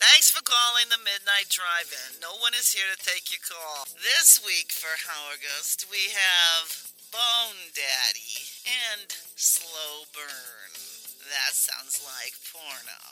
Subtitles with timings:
[0.00, 2.16] Thanks for calling the Midnight Drive-In.
[2.24, 3.84] No one is here to take your call.
[4.00, 6.72] This week for Hauergust, we have
[7.12, 10.72] Bone Daddy and Slow Burn.
[11.28, 13.11] That sounds like porno.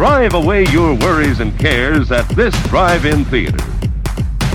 [0.00, 3.58] Drive away your worries and cares at this drive-in theater.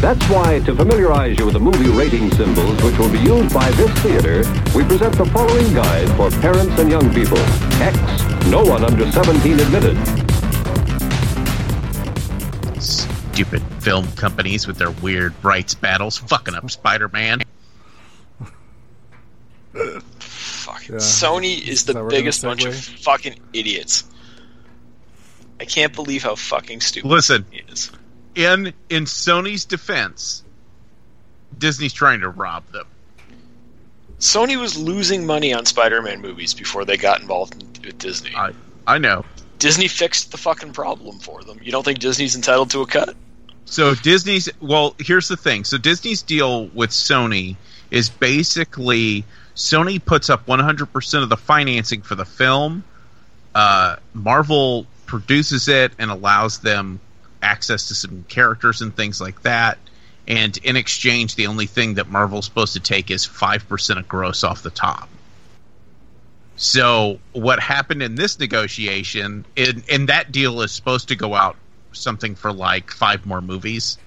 [0.02, 3.70] That's why, to familiarize you with the movie rating symbols which will be used by
[3.74, 4.38] this theater,
[4.76, 7.38] we present the following guide for parents and young people.
[7.80, 7.96] X,
[8.48, 9.96] no one under 17 admitted.
[12.82, 17.42] Stupid film companies with their weird rights battles fucking up Spider-Man.
[20.18, 20.90] Fuck.
[20.90, 20.96] Yeah.
[20.96, 24.06] Sony is the that where we're biggest gonna bunch of fucking idiots.
[25.60, 27.46] I can't believe how fucking stupid Listen.
[27.52, 27.92] it is.
[28.36, 30.44] In in Sony's defense,
[31.58, 32.86] Disney's trying to rob them.
[34.20, 38.36] Sony was losing money on Spider-Man movies before they got involved in, with Disney.
[38.36, 38.52] I
[38.86, 39.26] I know.
[39.60, 41.60] Disney fixed the fucking problem for them.
[41.64, 43.16] You don't think Disney's entitled to a cut?
[43.66, 45.64] So Disney's well, here's the thing.
[45.64, 47.56] So Disney's deal with Sony
[47.92, 49.26] is basically
[49.56, 52.84] Sony puts up 100% of the financing for the film.
[53.54, 57.00] Uh, Marvel produces it and allows them
[57.42, 59.78] access to some characters and things like that.
[60.28, 64.44] And in exchange, the only thing that Marvel's supposed to take is 5% of gross
[64.44, 65.08] off the top.
[66.58, 71.58] So what happened in this negotiation, and, and that deal is supposed to go out
[71.92, 73.98] something for like five more movies.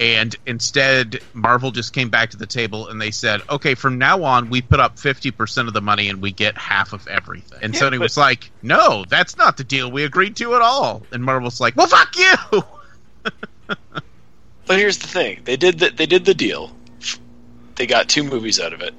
[0.00, 4.24] And instead, Marvel just came back to the table and they said, okay, from now
[4.24, 7.58] on, we put up 50% of the money and we get half of everything.
[7.62, 10.62] And Yeah, Sony but- was like, no, that's not the deal we agreed to at
[10.62, 11.02] all.
[11.12, 12.62] And Marvel's like, well, fuck you.
[14.64, 16.74] But here's the thing: they did the, they did the deal.
[17.74, 18.94] They got two movies out of it,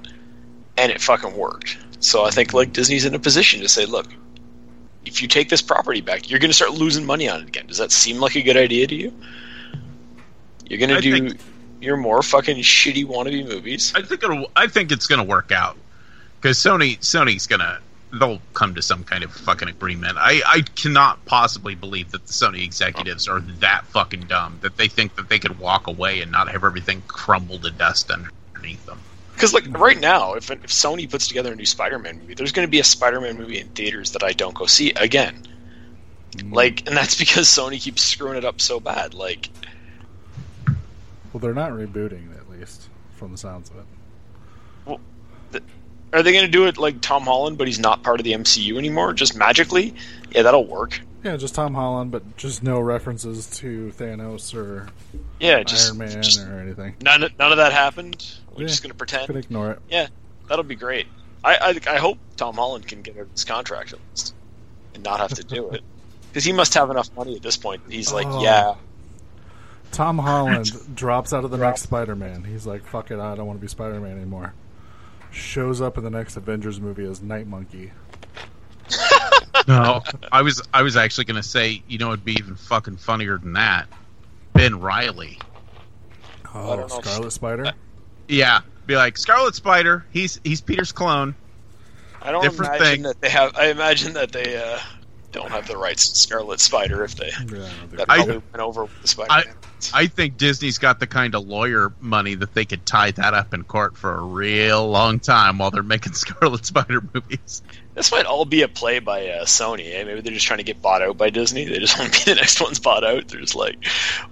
[0.77, 1.77] and it fucking worked.
[1.99, 4.07] So I think like Disney's in a position to say, look,
[5.05, 7.67] if you take this property back, you're going to start losing money on it again.
[7.67, 9.13] Does that seem like a good idea to you?
[10.67, 11.41] You're going to I do think-
[11.81, 13.93] your more fucking shitty wannabe movies.
[13.95, 14.49] I think it'll.
[14.55, 15.77] I think it's going to work out
[16.39, 17.79] because Sony Sony's going to
[18.13, 20.17] they'll come to some kind of fucking agreement.
[20.17, 24.87] I I cannot possibly believe that the Sony executives are that fucking dumb that they
[24.87, 28.99] think that they could walk away and not have everything crumble to dust underneath them.
[29.33, 32.67] Because like right now, if if Sony puts together a new Spider-Man movie, there's going
[32.67, 35.43] to be a Spider-Man movie in theaters that I don't go see again.
[36.37, 36.53] Mm.
[36.53, 39.13] Like, and that's because Sony keeps screwing it up so bad.
[39.13, 39.49] Like,
[41.33, 43.85] Well, they're not rebooting at least, from the sounds of it.
[46.13, 48.33] Are they going to do it like Tom Holland, but he's not part of the
[48.33, 49.95] MCU anymore, just magically?
[50.29, 51.01] Yeah, that'll work.
[51.23, 54.89] Yeah, just Tom Holland, but just no references to Thanos or
[55.39, 56.95] Yeah, just, Iron Man just or anything.
[57.01, 58.23] none, none of that happened.
[58.53, 59.25] We're Yeah, just going to pretend.
[59.25, 59.79] Could ignore it.
[59.89, 60.07] Yeah,
[60.47, 61.07] that'll be great.
[61.43, 61.55] I,
[61.87, 64.35] I I hope Tom Holland can get out of his contract at least
[64.93, 65.81] and not have to do it
[66.29, 67.81] because he must have enough money at this point.
[67.89, 68.43] He's like, Oh.
[68.43, 68.75] yeah,
[69.93, 72.43] Tom Holland drops out of the next Spider-Man.
[72.43, 74.53] He's like, "Fuck it, I don't want to be Spider-Man anymore."
[75.31, 77.91] Shows up in the next Avengers movie as Night Monkey.
[79.67, 82.97] No, I was I was actually going to say, you know, it'd be even fucking
[82.97, 83.87] funnier than that.
[84.51, 85.39] Ben Riley.
[86.53, 87.71] Oh, don't know if- Scarlet Spider.
[88.27, 90.05] Yeah, be like Scarlet Spider.
[90.11, 91.33] He's he's Peter's clone.
[92.21, 93.01] I don't Different imagine thing.
[93.03, 93.55] that they have.
[93.55, 94.79] I imagine that they uh,
[95.33, 98.33] don't have the rights to Scarlet Spider if they Yeah, I don't that I- probably
[98.35, 99.55] went over with the Spider-Man.
[99.93, 103.53] I think Disney's got the kind of lawyer money that they could tie that up
[103.53, 107.61] in court for a real long time while they're making Scarlet Spider movies.
[107.93, 109.93] This might all be a play by uh, Sony.
[109.93, 110.03] Eh?
[110.05, 111.65] Maybe they're just trying to get bought out by Disney.
[111.65, 113.27] They just want to be the next one's bought out.
[113.27, 113.75] They're just like,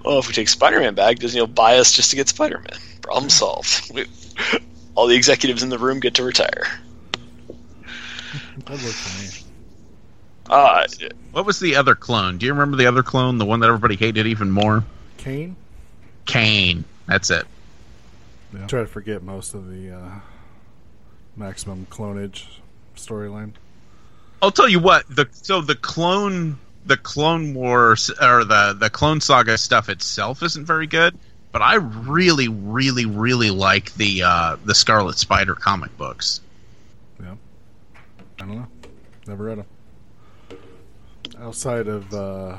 [0.05, 2.79] oh, if we take Spider-Man back, Disney will buy us just to get Spider-Man.
[3.01, 3.91] Problem solved.
[3.95, 4.05] We,
[4.95, 6.63] all the executives in the room get to retire.
[7.47, 9.29] that worked for me.
[10.49, 10.85] Uh,
[11.31, 12.37] What was the other clone?
[12.37, 14.83] Do you remember the other clone, the one that everybody hated even more?
[15.17, 15.55] Kane.
[16.25, 16.83] Kane.
[17.07, 17.45] That's it.
[18.53, 20.19] I try to forget most of the uh,
[21.37, 22.45] maximum clonage
[22.97, 23.51] storyline.
[24.41, 25.05] I'll tell you what.
[25.07, 30.65] The so the clone the Clone Wars or the the Clone Saga stuff itself isn't
[30.65, 31.17] very good.
[31.51, 36.41] but I really, really, really like the uh, the Scarlet Spider comic books.
[37.21, 37.35] Yeah.
[38.39, 38.67] I don't know.
[39.27, 39.65] Never read them.
[41.41, 42.57] Outside of uh,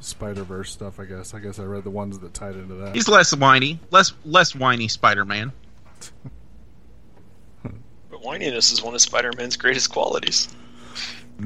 [0.00, 1.34] Spider Verse stuff, I guess.
[1.34, 2.94] I guess I read the ones that tied into that.
[2.94, 5.52] He's less whiny, less less whiny Spider Man.
[8.10, 10.48] But whininess is one of Spider-Man's greatest qualities.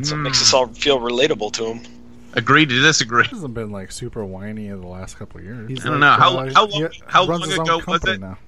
[0.02, 1.81] So it makes us all feel relatable to him.
[2.32, 3.25] Agree to disagree.
[3.25, 5.69] He hasn't been like super whiny in the last couple of years.
[5.69, 6.25] He's I don't like, know.
[6.25, 8.20] How- how he long- how long ago was it?
[8.20, 8.38] Now.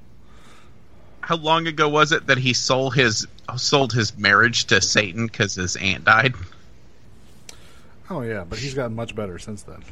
[1.21, 3.27] How long ago was it that he sold his
[3.57, 6.35] sold his marriage to Satan because his aunt died?
[8.09, 9.83] Oh yeah, but he's gotten much better since then.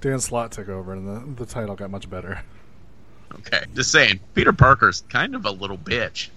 [0.00, 2.42] Dan Slott took over, and the the title got much better.
[3.34, 4.20] Okay, just saying.
[4.34, 6.30] Peter Parker's kind of a little bitch.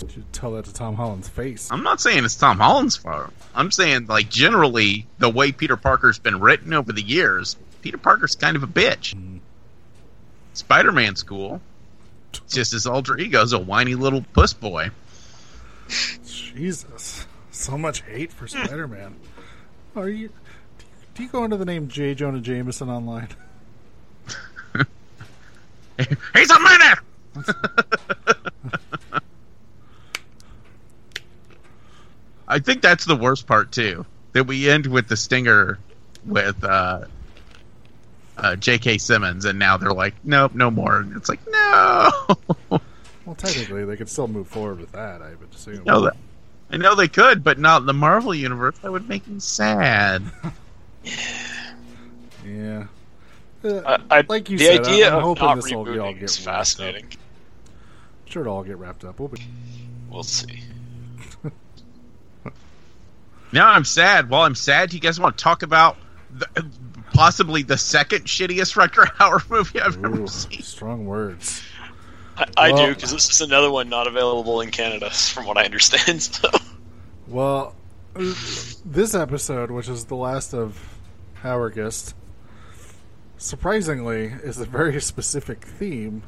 [0.00, 1.68] You should tell that to Tom Holland's face.
[1.70, 3.32] I'm not saying it's Tom Holland's fault.
[3.54, 8.34] I'm saying like generally the way Peter Parker's been written over the years, Peter Parker's
[8.34, 9.14] kind of a bitch.
[9.14, 9.40] Mm.
[10.54, 11.60] Spider-Man's cool.
[12.32, 14.90] It's just his alter ego's a whiny little puss boy.
[16.24, 19.16] Jesus, so much hate for Spider-Man.
[19.94, 20.30] Are you?
[21.14, 22.14] Do you go under the name J.
[22.14, 23.28] Jonah Jameson online?
[26.34, 26.98] He's a menace.
[32.48, 34.06] I think that's the worst part too.
[34.32, 35.78] That we end with the stinger
[36.24, 37.04] with uh,
[38.38, 38.98] uh, J.K.
[38.98, 41.06] Simmons, and now they're like, nope, no more.
[41.16, 42.10] It's like, no.
[43.24, 45.22] Well, technically, they could still move forward with that.
[45.22, 45.84] I would assume.
[45.84, 46.16] know that.
[46.72, 48.76] I know they could, but not in the Marvel universe.
[48.78, 50.22] That would make me sad.
[52.44, 52.86] Yeah.
[53.64, 55.86] Uh, I, I, like you the said, idea I'm of hoping not this will all
[55.86, 56.54] rebooting get is wrapped up.
[56.60, 57.06] fascinating.
[58.26, 59.18] sure, it'll all get wrapped up.
[59.20, 59.42] We'll be-
[60.10, 60.60] We'll see.
[63.52, 64.30] Now I'm sad.
[64.30, 65.96] While I'm sad, do you guys want to talk about
[66.32, 66.66] the,
[67.12, 70.62] possibly the second shittiest Rutger Hauer movie I've ever seen?
[70.62, 71.62] strong words.
[72.36, 75.58] I, I Well- do because this is another one not available in Canada, from what
[75.58, 76.22] I understand.
[76.22, 76.48] So.
[77.32, 77.74] Well,
[78.84, 80.78] this episode, which is the last of
[81.42, 82.12] Hauergust,
[83.38, 86.24] surprisingly, is a very specific theme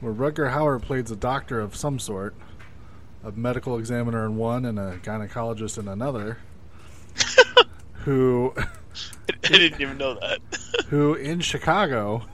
[0.00, 2.34] where Rutger Hauer plays a doctor of some sort,
[3.22, 6.38] a medical examiner in one and a gynecologist in another,
[8.04, 10.40] who I didn't even know that.
[10.88, 12.26] who in Chicago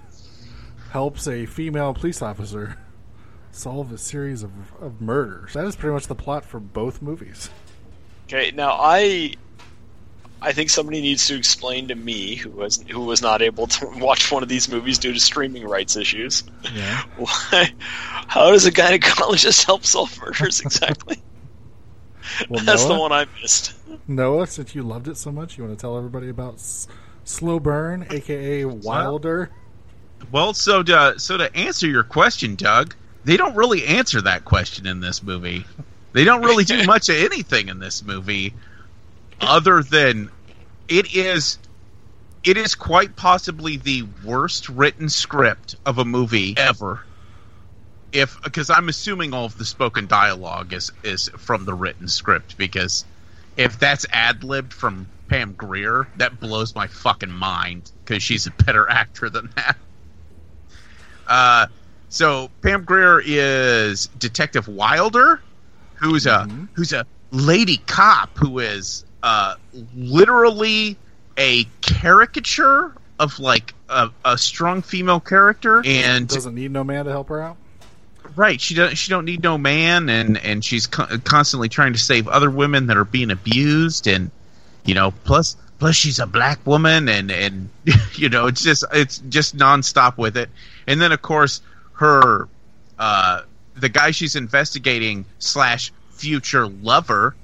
[0.93, 2.79] helps a female police officer
[3.55, 5.53] solve a series of, of murders.
[5.55, 7.51] That is pretty much the plot for both movies.
[8.27, 9.35] Okay, now I
[10.43, 13.87] I think somebody needs to explain to me who was who was not able to
[13.97, 16.45] watch one of these movies due to streaming rights issues.
[16.75, 17.03] Yeah.
[17.17, 17.73] Why?
[18.29, 21.23] How does a gynecologist help solve murders exactly?
[22.49, 23.75] Well, That's the one I missed.
[24.09, 26.89] Noah, since you loved it so much, you want to tell everybody about S-
[27.23, 29.51] Slow Burn, aka Wilder?
[30.33, 34.87] Well, so to so to answer your question, Doug, they don't really answer that question
[34.87, 35.65] in this movie.
[36.13, 38.55] They don't really do much of anything in this movie,
[39.41, 40.31] other than
[40.89, 41.59] it is
[42.45, 47.01] it is quite possibly the worst written script of a movie ever.
[48.13, 52.57] If because I'm assuming all of the spoken dialogue is is from the written script
[52.59, 53.05] because
[53.57, 58.51] if that's ad libbed from Pam Grier, that blows my fucking mind because she's a
[58.51, 59.77] better actor than that.
[61.27, 61.67] Uh,
[62.15, 65.43] so Pam Grier is Detective Wilder,
[65.97, 69.57] who's a who's a lady cop who is uh,
[69.97, 70.97] literally
[71.37, 77.11] a caricature of like a, a strong female character, and Doesn't need no man to
[77.11, 77.57] help her out?
[78.37, 78.61] right.
[78.61, 82.29] She don't she don't need no man, and and she's co- constantly trying to save
[82.29, 84.31] other women that are being abused, and
[84.85, 87.71] you know plus plus she's a black woman, and and
[88.15, 90.49] you know it's just it's just nonstop with it,
[90.87, 91.61] and then of course
[91.95, 92.49] her
[92.99, 93.43] uh,
[93.77, 97.35] the guy she's investigating slash future lover,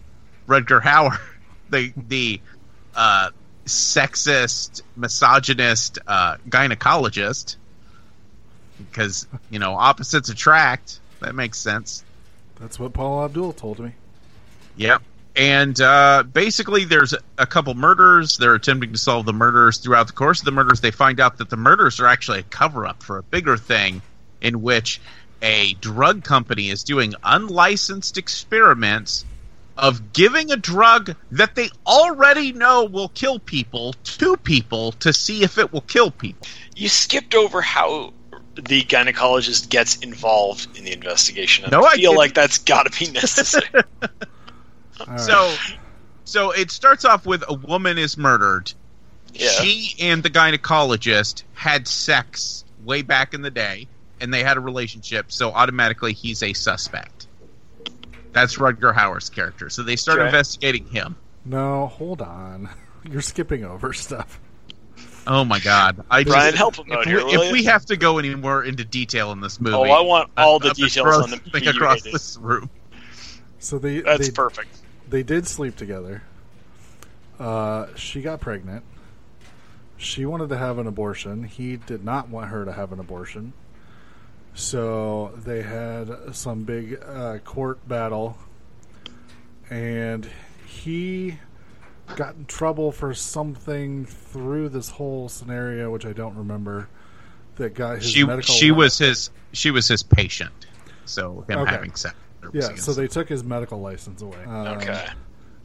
[0.46, 1.18] Rutger Hauer,
[1.70, 2.40] the the
[2.94, 3.30] uh,
[3.66, 7.56] sexist, misogynist uh, gynecologist,
[8.78, 11.00] because you know opposites attract.
[11.20, 12.04] That makes sense.
[12.58, 13.92] That's what Paula Abdul told me.
[14.76, 15.02] Yep.
[15.36, 18.36] And uh, basically, there's a couple murders.
[18.36, 19.78] They're attempting to solve the murders.
[19.78, 22.42] Throughout the course of the murders, they find out that the murders are actually a
[22.42, 24.02] cover up for a bigger thing
[24.40, 25.00] in which
[25.42, 29.24] a drug company is doing unlicensed experiments
[29.76, 35.42] of giving a drug that they already know will kill people to people to see
[35.42, 36.46] if it will kill people.
[36.74, 38.12] You skipped over how
[38.56, 41.64] the gynecologist gets involved in the investigation.
[41.70, 42.16] No, I I feel didn't.
[42.18, 43.64] like that's got to be necessary.
[45.00, 45.20] All right.
[45.20, 45.56] So,
[46.24, 48.72] so it starts off with a woman is murdered,
[49.32, 49.48] Yeah.
[49.48, 53.88] She and the gynecologist had sex way back in the day,
[54.20, 57.26] and they had a relationship, so automatically he's a suspect.
[58.32, 59.68] That's Rutger Hauer's character.
[59.70, 60.26] So they start Okay.
[60.28, 61.16] investigating him.
[61.44, 62.68] No, hold on.
[63.10, 64.40] You're skipping over stuff.
[65.26, 66.04] Oh my god!
[66.10, 68.34] I just, Brian, help him out if, here, we, if we have to go any
[68.34, 71.30] more into detail in this movie, Oh, I want all the I'm details throw on
[71.30, 72.70] the something across this room.
[73.58, 74.70] So they That's they, perfect.
[75.08, 76.22] they did sleep together.
[77.38, 78.82] Uh, she got pregnant.
[79.98, 81.44] She wanted to have an abortion.
[81.44, 83.52] He did not want her to have an abortion.
[84.54, 88.36] So they had some big uh, court battle,
[89.70, 90.28] and
[90.66, 91.38] he
[92.16, 96.88] got in trouble for something through this whole scenario, which I don't remember.
[97.56, 98.54] That got his She medical.
[98.54, 100.52] she was his she was his patient,
[101.04, 101.70] so him Okay.
[101.70, 102.14] having sex.
[102.52, 102.74] yeah.
[102.76, 104.42] So they took his medical license away.
[104.44, 105.06] Um, Okay.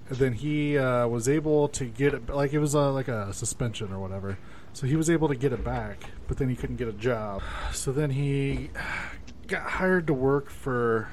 [0.09, 3.33] And then he uh, was able to get it, like it was a, like a
[3.33, 4.37] suspension or whatever.
[4.75, 7.41] So he was able to get it back, but then he couldn't get a job.
[7.72, 8.72] So then he
[9.48, 11.08] got hired to work for,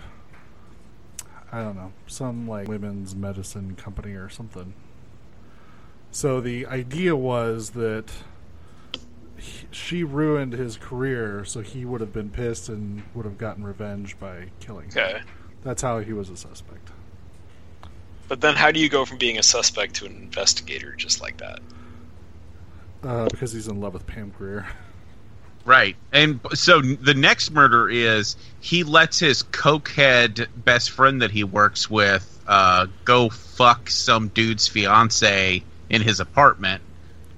[1.52, 4.74] I don't know, some like women's medicine company or something.
[6.10, 8.10] So the idea was that
[9.36, 13.62] he, she ruined his career, so he would have been pissed and would have gotten
[13.62, 15.00] revenge by killing her.
[15.00, 15.20] Okay.
[15.62, 16.90] That's how he was a suspect.
[18.26, 21.36] But then how do you go from being a suspect to an investigator just like
[21.36, 21.60] that?
[23.02, 24.66] Uh, because he's in love with Pam Grier.
[25.64, 25.96] Right.
[26.12, 31.88] And so the next murder is he lets his cokehead best friend that he works
[31.88, 36.82] with uh, go fuck some dude's fiance in his apartment.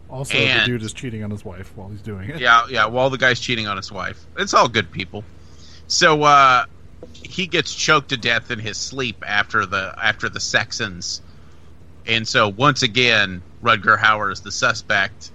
[0.09, 2.41] Also, And- the dude is cheating on his wife while he's doing it.
[2.41, 4.25] Yeah, yeah, while the guy's cheating on his wife.
[4.39, 5.25] It's all good people.
[5.87, 6.65] So uh
[7.23, 11.21] he gets choked to death in his sleep after the after the Sexons.
[12.07, 15.31] And so once again, Rutger Hauer is the suspect.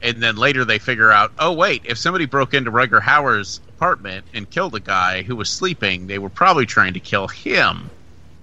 [0.00, 4.24] And then later they figure out, oh wait, if somebody broke into Rutger Hauer's apartment
[4.32, 7.90] and killed a guy who was sleeping, they were probably trying to kill him.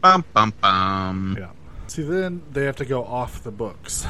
[0.02, 1.38] Bum bum bum.
[1.40, 1.50] Yeah.
[1.88, 4.06] See, then they have to go off the books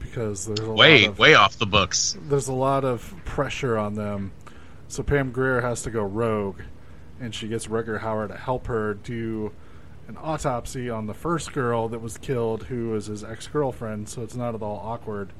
[0.00, 2.16] because there's a Way, lot of, way off the books.
[2.28, 4.32] there's a lot of pressure on them.
[4.88, 6.60] So Pam Grier has to go rogue,
[7.20, 9.52] and she gets Rutger Hauer to help her do
[10.06, 14.08] an autopsy on the first girl that was killed, who was his ex girlfriend.
[14.08, 15.30] So it's not at all awkward,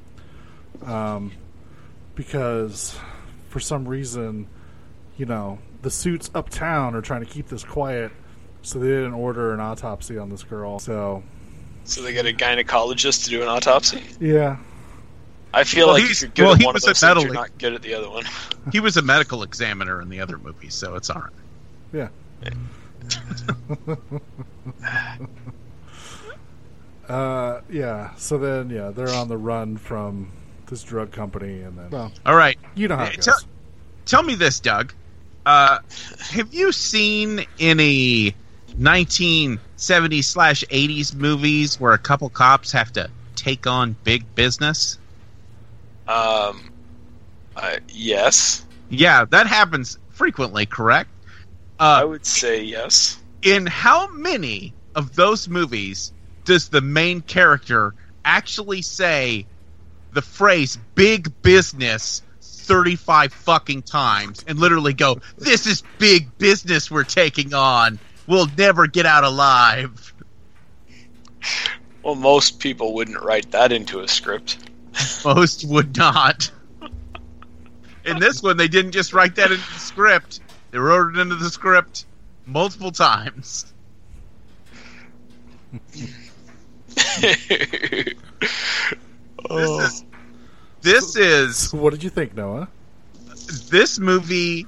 [0.83, 1.31] um,
[2.15, 2.97] because
[3.49, 4.47] for some reason,
[5.17, 8.11] you know, the suits uptown are trying to keep this quiet.
[8.61, 10.79] So they didn't order an autopsy on this girl.
[10.79, 11.23] So
[11.83, 14.01] So they get a gynecologist to do an autopsy?
[14.19, 14.57] yeah,
[15.53, 16.87] I feel Well, like he's- if you're good well, at he one of was a
[16.87, 18.23] those things, you're not good at the other one.
[18.71, 21.31] He was a medical examiner in the other movie, so it's all right.
[21.93, 22.07] yeah.
[27.07, 28.15] uh, yeah.
[28.15, 30.31] So then, yeah, they're on the run from
[30.67, 32.57] this drug company, and then well, All right.
[32.75, 33.45] you know how it Tell- goes.
[34.05, 34.93] tell me this, Doug.
[35.45, 35.79] Uh,
[36.31, 38.35] have you seen any
[38.79, 44.97] 1970s slash 80s movies where a couple cops have to take on big business?
[46.07, 46.71] Um,
[47.55, 51.09] uh, yes, Yeah, that happens frequently, correct?
[51.79, 53.17] I Uh, would say yes.
[53.41, 56.11] in how many of those movies
[56.45, 57.93] does the main character
[58.23, 59.45] actually say
[60.15, 67.03] the phrase big business 35 fucking times and literally go, This is big business we're
[67.03, 67.99] taking on.
[68.25, 70.13] We'll never get out alive.
[72.01, 74.57] Well, most people wouldn't write that into a script.
[75.23, 76.49] Most would not.
[78.05, 80.39] In this one, they didn't just write that into the script,
[80.71, 82.05] they wrote it into the script
[82.45, 83.71] multiple times.
[89.49, 89.79] This oh.
[89.81, 90.05] is.
[90.81, 92.67] This is what did you think, Noah?
[93.69, 94.67] this movie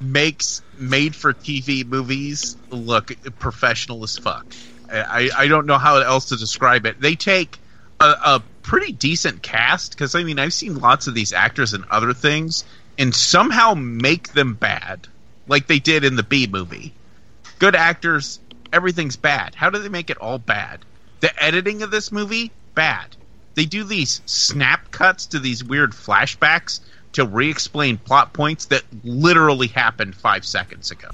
[0.00, 4.46] makes made for TV movies look professional as fuck.
[4.90, 7.00] I, I don't know how else to describe it.
[7.00, 7.58] They take
[7.98, 11.84] a, a pretty decent cast because I mean I've seen lots of these actors in
[11.90, 12.64] other things
[12.98, 15.08] and somehow make them bad,
[15.48, 16.92] like they did in the B movie.
[17.58, 18.40] Good actors,
[18.72, 19.54] everything's bad.
[19.54, 20.80] How do they make it all bad?
[21.20, 23.16] The editing of this movie, bad.
[23.54, 26.80] They do these snap cuts to these weird flashbacks
[27.12, 31.08] to re-explain plot points that literally happened five seconds ago.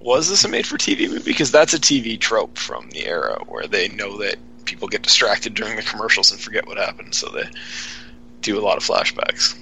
[0.00, 1.30] Was this a made-for-TV movie?
[1.30, 5.54] Because that's a TV trope from the era where they know that people get distracted
[5.54, 7.44] during the commercials and forget what happened, so they
[8.42, 9.54] do a lot of flashbacks.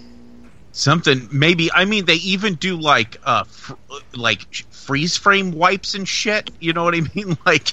[0.72, 1.70] Something maybe.
[1.72, 3.74] I mean, they even do like uh, fr-
[4.14, 6.50] like freeze frame wipes and shit.
[6.58, 7.36] You know what I mean?
[7.46, 7.72] Like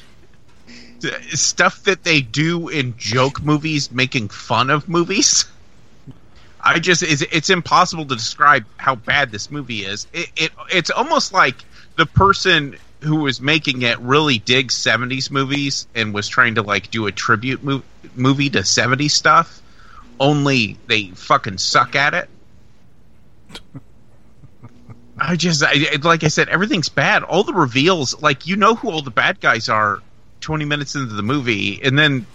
[1.33, 5.45] stuff that they do in joke movies, making fun of movies.
[6.63, 10.07] I just it's, it's impossible to describe how bad this movie is.
[10.13, 11.55] It, it it's almost like
[11.95, 16.91] the person who was making it really digs 70s movies and was trying to like
[16.91, 17.83] do a tribute mo-
[18.15, 19.61] movie to 70s stuff
[20.19, 22.29] only they fucking suck at it
[25.17, 28.91] i just I, like i said everything's bad all the reveals like you know who
[28.91, 29.99] all the bad guys are
[30.41, 32.25] 20 minutes into the movie and then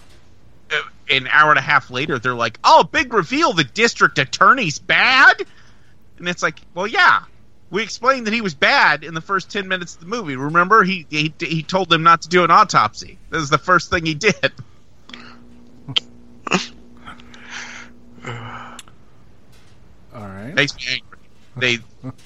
[0.70, 4.78] uh, an hour and a half later they're like oh big reveal the district attorney's
[4.78, 5.42] bad?
[6.18, 7.22] And it's like well yeah.
[7.68, 10.36] We explained that he was bad in the first 10 minutes of the movie.
[10.36, 13.18] Remember he he, he told them not to do an autopsy.
[13.30, 14.52] This is the first thing he did.
[20.14, 20.54] All right.
[20.54, 21.16] makes me angry.
[21.56, 21.78] They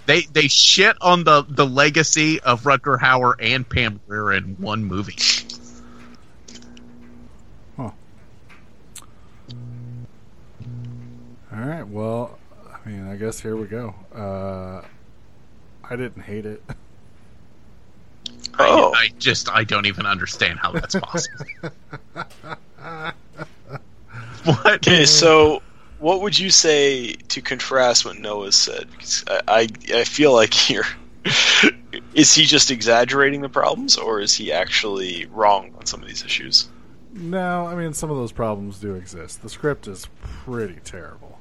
[0.07, 4.85] they they shit on the the legacy of Rutger Hauer and Pam Grier in one
[4.85, 5.17] movie
[13.21, 13.95] guess here we go.
[14.15, 14.81] Uh,
[15.85, 16.63] I didn't hate it.
[18.59, 18.93] Oh.
[18.95, 21.45] I, I just I don't even understand how that's possible
[24.45, 25.63] what Okay, so
[25.99, 28.91] what would you say to contrast what Noah said?
[28.91, 30.87] Because I, I, I feel like you're.
[32.15, 36.71] he just exaggerating the problems, or is he actually wrong on some of these issues?
[37.13, 39.43] No, I mean some of those problems do exist.
[39.43, 41.40] The script is pretty terrible.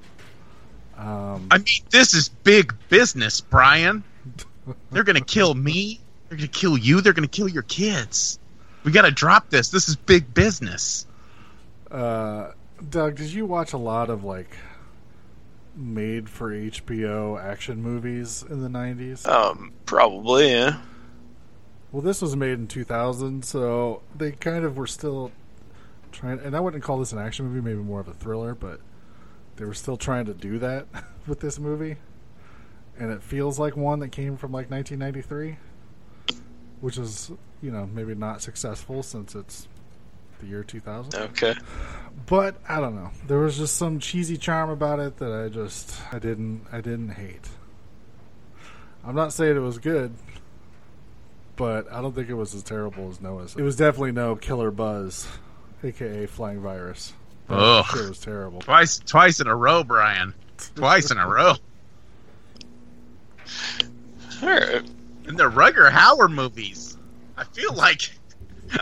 [0.99, 4.03] Um, I mean, this is big business, Brian.
[4.91, 6.01] They're gonna kill me.
[6.27, 6.99] They're gonna kill you.
[7.01, 8.37] They're gonna kill your kids.
[8.83, 9.69] We gotta drop this.
[9.69, 11.07] This is big business.
[11.89, 12.51] uh,
[12.89, 14.55] Doug, did you watch a lot of like
[15.75, 19.25] made for HBO action movies in the '90s?
[19.27, 20.79] Um, probably, yeah.
[21.91, 25.31] Well, this was made in 2000, so they kind of were still
[26.11, 26.39] trying.
[26.39, 28.79] And I wouldn't call this an action movie, maybe more of a thriller, but
[29.59, 30.87] they were still trying to do that
[31.27, 31.97] with this movie.
[32.97, 35.57] And it feels like one that came from like 1993,
[36.81, 37.31] which is,
[37.61, 39.67] you know, maybe not successful since it's
[40.39, 41.13] the year 2000.
[41.15, 41.55] Okay.
[42.25, 43.11] But I don't know.
[43.27, 47.09] There was just some cheesy charm about it that I just I didn't I didn't
[47.09, 47.47] hate.
[49.05, 50.13] I'm not saying it was good,
[51.55, 53.55] but I don't think it was as terrible as Noah's.
[53.55, 55.27] It was definitely no Killer Buzz,
[55.83, 57.13] aka Flying Virus.
[57.49, 57.85] That Ugh.
[57.89, 58.61] shit was terrible.
[58.61, 60.33] Twice, twice in a row, Brian.
[60.75, 61.55] Twice in a row.
[64.41, 64.83] All right.
[65.27, 66.95] In the Rutger Hauer movies,
[67.35, 68.11] I feel like,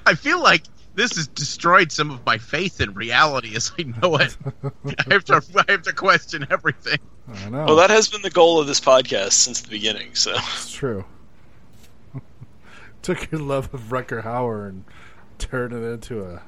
[0.05, 0.63] I feel like
[0.95, 4.35] this has destroyed some of my faith in reality as I know it.
[4.63, 6.99] I have to, I have to question everything.
[7.29, 7.65] I know.
[7.65, 10.13] Well, that has been the goal of this podcast since the beginning.
[10.15, 11.05] So It's true.
[13.01, 14.83] Took your love of Rutger Hauer and
[15.37, 16.41] turned it into a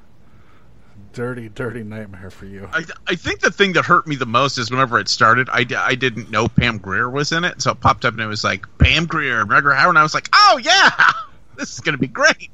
[1.13, 2.69] dirty, dirty nightmare for you.
[2.72, 5.63] I, I think the thing that hurt me the most is whenever it started, I,
[5.63, 8.28] d- I didn't know Pam Grier was in it, so it popped up and it
[8.28, 10.89] was like Pam Grier and Hauer, and I was like, oh yeah,
[11.58, 12.50] this is going to be great.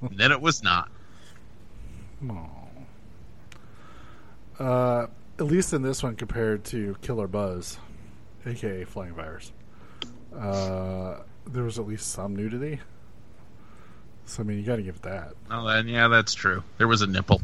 [0.00, 0.88] and then it was not.
[2.30, 2.48] Aw.
[4.58, 5.06] Uh,
[5.38, 7.78] at least in this one, compared to Killer Buzz,
[8.46, 9.52] aka Flying Virus,
[10.36, 12.80] uh, there was at least some nudity.
[14.26, 15.34] So I mean, you got to give it that.
[15.50, 16.62] Oh, then yeah, that's true.
[16.78, 17.42] There was a nipple.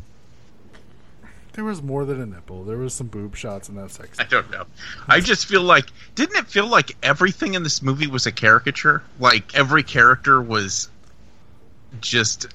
[1.53, 2.64] There was more than a nipple.
[2.64, 4.19] There was some boob shots in that sex.
[4.21, 4.64] I don't know.
[5.09, 9.03] I just feel like didn't it feel like everything in this movie was a caricature?
[9.19, 10.88] Like every character was
[12.01, 12.47] just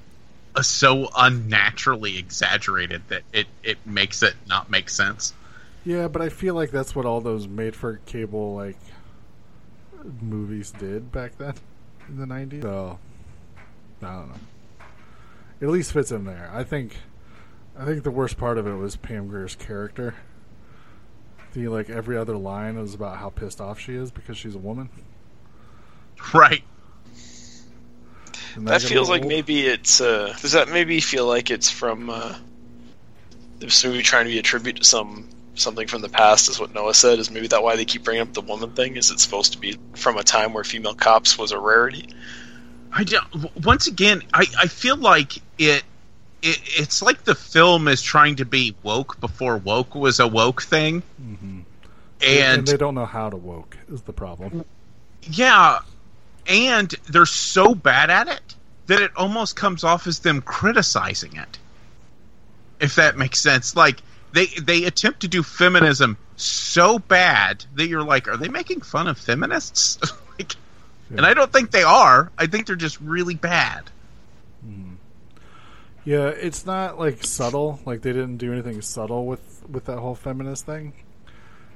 [0.55, 5.33] uh, so unnaturally exaggerated that it it makes it not make sense.
[5.83, 8.77] Yeah, but I feel like that's what all those made-for-cable like
[10.21, 11.53] movies did back then
[12.07, 12.61] in the '90s.
[12.61, 12.97] So
[14.05, 14.35] I don't know.
[15.61, 16.51] It at least fits in there.
[16.53, 16.95] I think.
[17.77, 20.15] I think the worst part of it was Pam Grier's character.
[21.53, 24.59] The like every other line was about how pissed off she is because she's a
[24.59, 24.89] woman.
[26.33, 26.63] Right.
[28.55, 29.29] And that feels like old.
[29.29, 29.99] maybe it's.
[29.99, 32.35] Uh, does that maybe feel like it's from uh,
[33.59, 36.49] this movie trying to be a tribute to some something from the past?
[36.49, 37.19] Is what Noah said.
[37.19, 38.95] Is maybe that why they keep bringing up the woman thing?
[38.95, 42.07] Is it supposed to be from a time where female cops was a rarity?
[42.95, 45.83] I don't, once again, I, I feel like it,
[46.41, 50.61] it it's like the film is trying to be woke before woke was a woke
[50.61, 51.59] thing, mm-hmm.
[52.21, 54.63] and, and they don't know how to woke is the problem.
[55.23, 55.79] Yeah,
[56.47, 58.55] and they're so bad at it
[58.87, 61.57] that it almost comes off as them criticizing it.
[62.79, 68.03] If that makes sense, like they they attempt to do feminism so bad that you're
[68.03, 69.99] like, are they making fun of feminists?
[71.09, 72.31] and I don't think they are.
[72.37, 73.89] I think they're just really bad.
[74.61, 74.93] Hmm.
[76.03, 77.79] Yeah, it's not like subtle.
[77.85, 80.93] Like they didn't do anything subtle with with that whole feminist thing.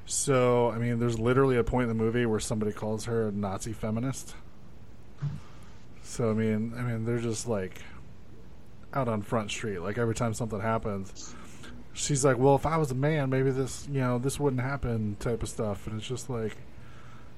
[0.05, 3.31] So, I mean, there's literally a point in the movie where somebody calls her a
[3.31, 4.33] Nazi feminist.
[6.01, 7.79] So, I mean, I mean, they're just like
[8.91, 9.79] out on Front Street.
[9.79, 11.35] Like every time something happens,
[11.93, 15.15] she's like, "Well, if I was a man, maybe this, you know, this wouldn't happen,"
[15.19, 15.85] type of stuff.
[15.85, 16.57] And it's just like,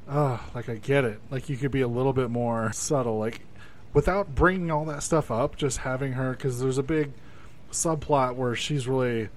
[0.09, 1.19] oh, like I get it.
[1.29, 3.41] Like you could be a little bit more subtle, like
[3.93, 5.55] without bringing all that stuff up.
[5.55, 7.11] Just having her, because there's a big
[7.71, 9.29] subplot where she's really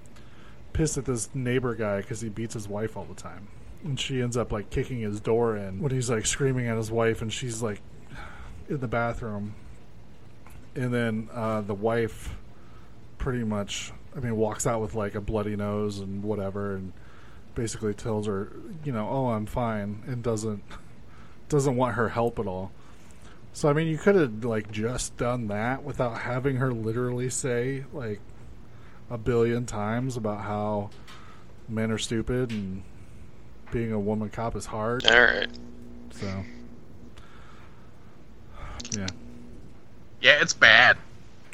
[0.73, 3.47] pissed at this neighbor guy because he beats his wife all the time.
[3.83, 6.91] And she ends up like kicking his door in when he's like screaming at his
[6.91, 7.81] wife, and she's like
[8.67, 9.55] in the bathroom.
[10.75, 12.35] And then uh, the wife
[13.17, 16.91] pretty much, I mean, walks out with like a bloody nose and whatever, and
[17.55, 18.51] basically tells her,
[18.83, 20.63] you know, oh, I'm fine, and doesn't
[21.49, 22.71] doesn't want her help at all.
[23.53, 27.85] So I mean, you could have like just done that without having her literally say
[27.93, 28.19] like
[29.09, 30.89] a billion times about how
[31.69, 32.83] men are stupid and
[33.71, 35.05] being a woman cop is hard.
[35.05, 35.49] All right.
[36.11, 36.43] So,
[38.91, 39.07] yeah.
[40.21, 40.97] Yeah, it's bad.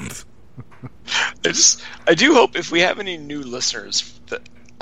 [0.00, 4.21] I just I do hope if we have any new listeners that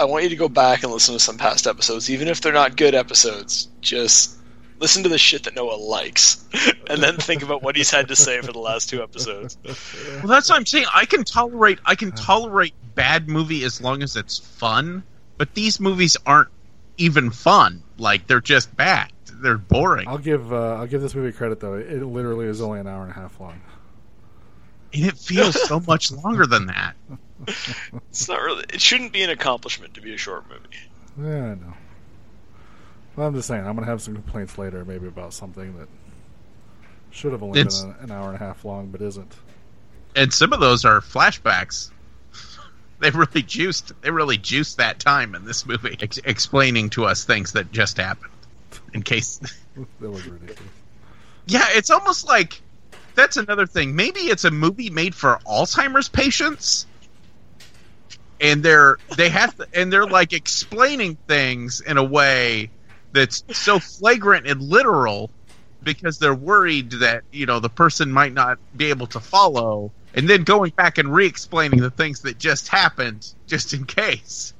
[0.00, 2.54] I want you to go back and listen to some past episodes, even if they're
[2.54, 3.68] not good episodes.
[3.82, 4.38] Just
[4.78, 6.42] listen to the shit that Noah likes,
[6.88, 9.58] and then think about what he's had to say for the last two episodes.
[9.62, 10.86] Well, that's what I'm saying.
[10.94, 15.02] I can tolerate I can tolerate bad movie as long as it's fun,
[15.36, 16.48] but these movies aren't
[16.96, 17.82] even fun.
[17.98, 19.12] Like they're just bad.
[19.30, 20.08] They're boring.
[20.08, 21.74] I'll give uh, I'll give this movie credit though.
[21.74, 23.60] It literally is only an hour and a half long.
[24.94, 26.96] And it feels so much longer than that.
[28.10, 28.64] It's not really.
[28.72, 31.28] It shouldn't be an accomplishment to be a short movie.
[31.30, 31.74] Yeah, I know.
[33.16, 35.88] Well, I'm just saying, I'm gonna have some complaints later, maybe about something that
[37.10, 39.32] should have only It's- been an, an hour and a half long, but isn't.
[40.16, 41.90] And some of those are flashbacks.
[43.00, 43.92] They really juiced.
[44.02, 47.96] They really juiced that time in this movie, ex- explaining to us things that just
[47.96, 48.30] happened.
[48.92, 49.38] In case,
[50.00, 50.60] That was ridiculous.
[51.46, 52.60] yeah, it's almost like
[53.14, 53.96] that's another thing.
[53.96, 56.84] Maybe it's a movie made for Alzheimer's patients,
[58.40, 62.70] and they're they have to, and they're like explaining things in a way
[63.12, 65.30] that's so flagrant and literal
[65.82, 70.28] because they're worried that you know the person might not be able to follow, and
[70.28, 74.54] then going back and re-explaining the things that just happened just in case.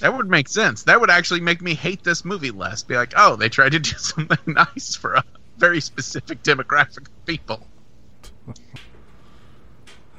[0.00, 0.82] That would make sense.
[0.82, 2.82] That would actually make me hate this movie less.
[2.82, 5.24] Be like, oh, they tried to do something nice for a
[5.58, 7.64] very specific demographic of people.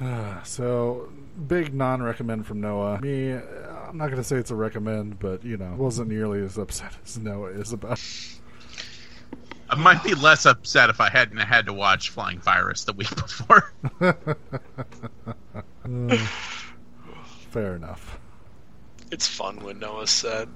[0.06, 1.10] Ah, so,
[1.48, 3.00] big non-recommend from Noah.
[3.00, 6.94] Me, I'm not gonna say it's a recommend, but you know, wasn't nearly as upset
[7.06, 8.02] as Noah is about.
[9.70, 13.10] I might be less upset if I hadn't had to watch Flying Virus the week
[13.16, 13.72] before.
[17.50, 18.20] Fair enough.
[19.10, 20.50] It's fun when Noah's sad.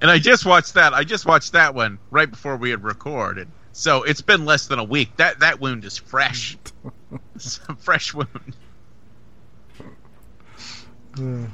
[0.00, 0.94] And I just watched that.
[0.94, 3.48] I just watched that one right before we had recorded.
[3.72, 5.16] So it's been less than a week.
[5.16, 6.56] That that wound is fresh.
[7.34, 8.56] it's a fresh wound.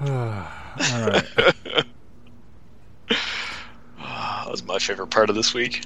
[0.00, 1.24] All right.
[3.98, 5.84] That was my favorite part of this week.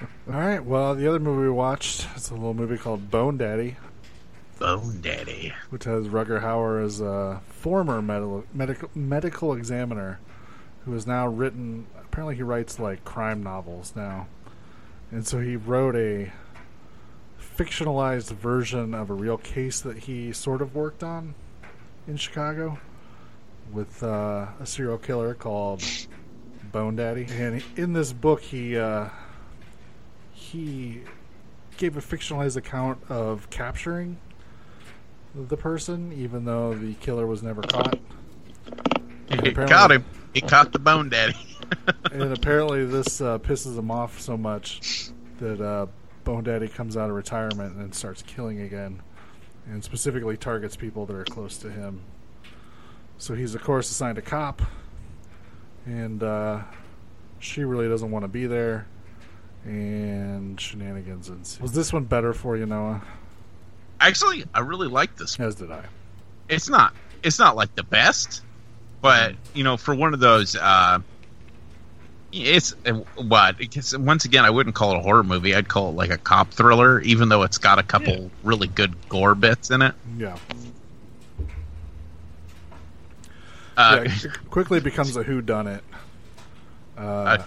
[0.00, 0.64] All right.
[0.64, 3.76] Well, the other movie we watched is a little movie called Bone Daddy,
[4.58, 5.52] Bone Daddy.
[5.68, 10.18] which has Rutger Hauer as a former medical medical medical examiner
[10.86, 11.86] who has now written.
[12.00, 14.26] Apparently, he writes like crime novels now,
[15.10, 16.32] and so he wrote a
[17.58, 21.34] fictionalized version of a real case that he sort of worked on
[22.06, 22.78] in Chicago
[23.72, 25.82] with uh, a serial killer called
[26.72, 27.26] Bone Daddy.
[27.30, 29.08] And in this book, he uh,
[30.32, 31.02] he
[31.76, 34.18] gave a fictionalized account of capturing
[35.34, 37.98] the person, even though the killer was never caught.
[39.28, 40.04] And He apparently- caught him.
[40.36, 41.34] He caught the Bone Daddy.
[42.12, 45.86] and apparently, this uh, pisses him off so much that uh,
[46.24, 49.00] Bone Daddy comes out of retirement and starts killing again,
[49.64, 52.02] and specifically targets people that are close to him.
[53.16, 54.60] So he's, of course, assigned a cop,
[55.86, 56.64] and uh,
[57.38, 58.86] she really doesn't want to be there,
[59.64, 61.62] and shenanigans ensue.
[61.62, 63.00] Was this one better for you, Noah?
[63.98, 65.40] Actually, I really like this.
[65.40, 65.86] As did I.
[66.50, 66.94] It's not.
[67.22, 68.42] It's not like the best,
[69.06, 70.98] but you know, for one of those, uh,
[72.32, 73.56] it's uh, what?
[73.56, 75.54] Because once again, I wouldn't call it a horror movie.
[75.54, 79.08] I'd call it like a cop thriller, even though it's got a couple really good
[79.08, 79.94] gore bits in it.
[80.18, 80.36] Yeah.
[83.76, 85.84] Uh, yeah it quickly becomes a who done it.
[86.98, 87.38] Uh,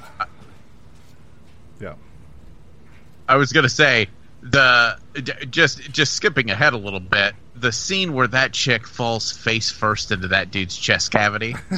[1.81, 1.95] yeah.
[3.27, 4.07] I was gonna say
[4.41, 4.97] the
[5.49, 7.33] just just skipping ahead a little bit.
[7.55, 11.55] The scene where that chick falls face first into that dude's chest cavity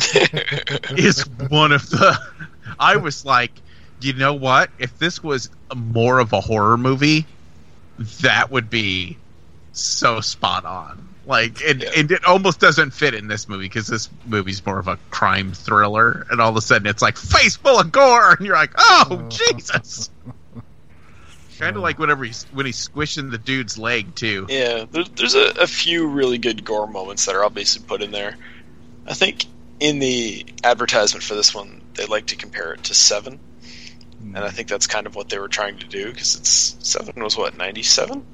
[0.91, 2.17] is one of the.
[2.79, 3.51] I was like,
[3.99, 4.69] you know what?
[4.77, 7.25] If this was more of a horror movie,
[8.21, 9.17] that would be
[9.73, 11.07] so spot on.
[11.25, 11.89] Like, it, Yeah.
[11.95, 15.53] it, it almost doesn't fit in this movie because this movie's more of a crime
[15.53, 18.71] thriller, and all of a sudden it's like face full of gore, and you're like,
[18.77, 19.29] oh, oh.
[19.29, 20.09] Jesus!
[21.61, 24.47] Kind of like whenever he's when he's squishing the dude's leg too.
[24.49, 28.09] Yeah, there, there's a, a few really good gore moments that are obviously put in
[28.09, 28.35] there.
[29.05, 29.45] I think
[29.79, 33.39] in the advertisement for this one, they like to compare it to Seven,
[34.19, 37.23] and I think that's kind of what they were trying to do because it's Seven
[37.23, 38.25] was what 97,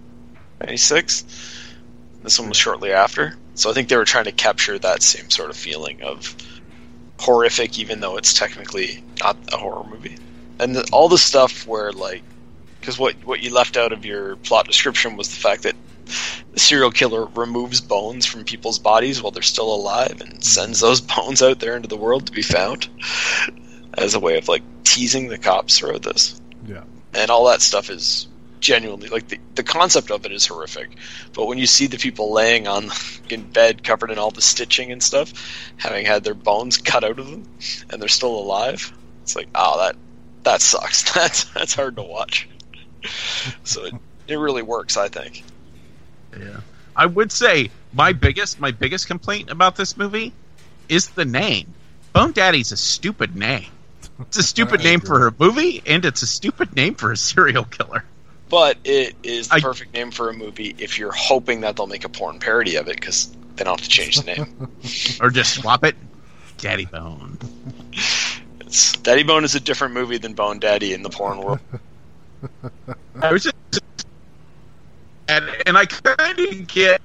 [0.62, 1.26] 96.
[2.24, 5.30] This one was shortly after, so I think they were trying to capture that same
[5.30, 6.34] sort of feeling of
[7.20, 10.18] horrific, even though it's technically not a horror movie.
[10.60, 12.24] And the, all the stuff where like,
[12.88, 15.76] because what what you left out of your plot description was the fact that
[16.54, 21.02] the serial killer removes bones from people's bodies while they're still alive and sends those
[21.18, 22.88] bones out there into the world to be found
[23.94, 26.40] as a way of like teasing the cops throughout this.
[26.66, 26.86] Yeah.
[27.14, 28.30] And all that stuff is
[28.62, 30.96] genuinely like the, the concept of it is horrific.
[31.34, 32.90] But when you see the people laying on
[33.30, 35.34] in bed covered in all the stitching and stuff,
[35.76, 37.44] having had their bones cut out of them
[37.90, 39.98] and they're still alive, it's like, oh that
[40.48, 41.04] that sucks.
[41.14, 42.48] That's that's hard to watch.
[43.64, 43.94] So it,
[44.28, 45.44] it really works, I think.
[46.38, 46.60] Yeah.
[46.96, 50.34] I would say my biggest my biggest complaint about this movie
[50.90, 51.74] is the name.
[52.14, 53.68] Bone Daddy's a stupid name.
[54.22, 57.66] It's a stupid name for a movie, and it's a stupid name for a serial
[57.66, 58.04] killer.
[58.50, 61.88] But it is the I- perfect name for a movie if you're hoping that they'll
[61.88, 64.72] make a porn parody of it because they don't have to change the name.
[65.22, 65.96] Or just swap it.
[66.58, 67.38] Daddy Bone.
[68.62, 71.60] It's, Daddy Bone is a different movie than Bone Daddy in the porn world.
[73.22, 73.56] I was just
[75.28, 77.02] and and I kind of get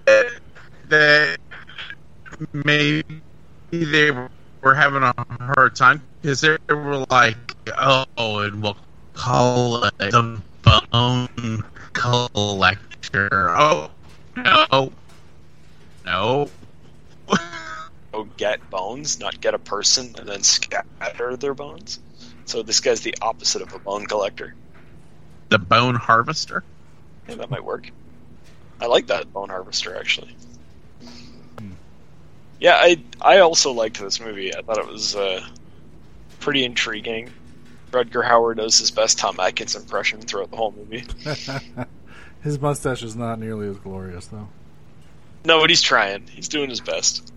[0.88, 1.38] that
[2.52, 3.22] maybe
[3.70, 7.36] they were having a hard time because they were like,
[7.78, 8.76] oh, and we'll
[9.14, 10.40] call it the
[10.90, 13.50] Bone Collector.
[13.50, 13.90] Oh
[14.36, 14.92] no,
[16.04, 16.50] no.
[18.14, 21.98] Oh, get bones, not get a person and then scatter their bones.
[22.44, 24.54] So this guy's the opposite of a bone collector.
[25.52, 26.64] The Bone Harvester.
[27.28, 27.90] Yeah, that might work.
[28.80, 30.34] I like that bone harvester actually.
[32.58, 34.54] Yeah, I I also liked this movie.
[34.54, 35.46] I thought it was uh,
[36.40, 37.30] pretty intriguing.
[37.92, 41.04] Rutger Hauer does his best Tom Atkins impression throughout the whole movie.
[42.42, 44.48] His mustache is not nearly as glorious, though.
[45.44, 46.26] No, but he's trying.
[46.26, 47.32] He's doing his best.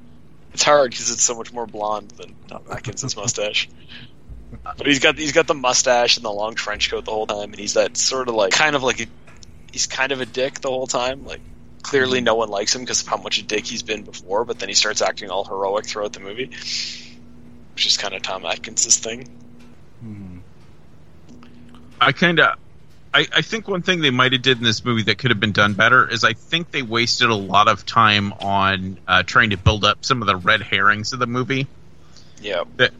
[0.54, 3.70] It's hard because it's so much more blonde than Tom Atkins' mustache.
[4.64, 7.52] But he's got he's got the mustache and the long trench coat the whole time,
[7.52, 9.08] and he's that sort of like kind of like a,
[9.72, 11.26] he's kind of a dick the whole time.
[11.26, 11.42] Like
[11.86, 14.58] clearly no one likes him because of how much a dick he's been before, but
[14.58, 16.48] then he starts acting all heroic throughout the movie,
[17.74, 19.30] which is kind of Tom Atkins' thing.
[20.02, 20.38] Hmm.
[22.02, 22.58] I kind of,
[23.14, 25.40] I, I think one thing they might have did in this movie that could have
[25.40, 29.52] been done better is I think they wasted a lot of time on uh, trying
[29.52, 31.68] to build up some of the red herrings of the movie
[32.42, 32.94] Yeah, that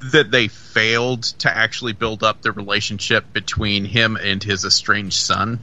[0.00, 5.60] that they failed to actually build up the relationship between him and his estranged son,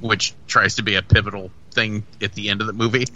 [0.00, 3.06] which tries to be a pivotal thing at the end of the movie.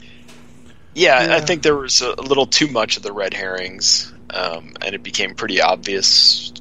[0.94, 4.74] Yeah, I think there was a, a little too much of the red herrings, um,
[4.80, 6.52] and it became pretty obvious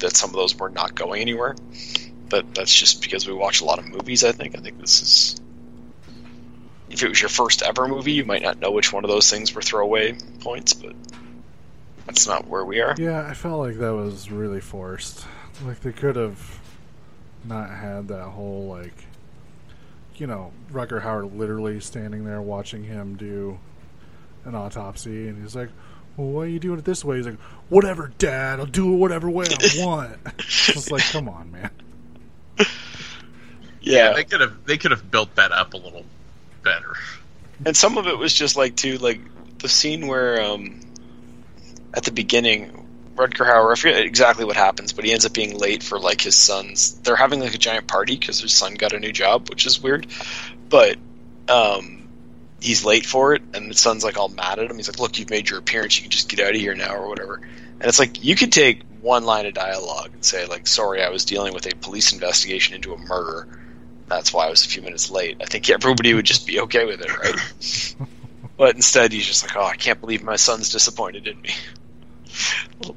[0.00, 1.54] that some of those were not going anywhere.
[2.28, 4.24] But that's just because we watch a lot of movies.
[4.24, 4.58] I think.
[4.58, 5.40] I think this is.
[6.90, 9.30] If it was your first ever movie, you might not know which one of those
[9.30, 10.94] things were throwaway points, but
[12.06, 12.94] that's not where we are.
[12.98, 15.24] Yeah, I felt like that was really forced.
[15.64, 16.60] Like they could have
[17.44, 18.94] not had that whole like,
[20.16, 23.58] you know, Rutger Hauer literally standing there watching him do
[24.44, 25.70] an autopsy, and he's like,
[26.16, 27.40] "Well, why are you doing it this way?" He's like,
[27.70, 28.58] "Whatever, Dad.
[28.60, 31.70] I'll do it whatever way I want." It's like, come on, man.
[33.80, 36.04] Yeah, They could have they could have built that up a little
[36.62, 36.94] better.
[37.66, 39.20] and some of it was just like too like
[39.58, 40.80] the scene where um
[41.94, 42.70] at the beginning
[43.16, 46.20] Rutger Hauer I forget exactly what happens but he ends up being late for like
[46.20, 49.48] his son's they're having like a giant party because his son got a new job
[49.48, 50.06] which is weird
[50.68, 50.96] but
[51.48, 52.08] um
[52.60, 55.18] he's late for it and the son's like all mad at him he's like look
[55.18, 57.40] you've made your appearance you can just get out of here now or whatever
[57.80, 61.10] and it's like you could take one line of dialogue and say like sorry I
[61.10, 63.46] was dealing with a police investigation into a murder
[64.08, 65.38] that's why I was a few minutes late.
[65.40, 67.96] I think everybody would just be okay with it, right?
[68.56, 71.50] but instead, he's just like, "Oh, I can't believe my son's disappointed in me."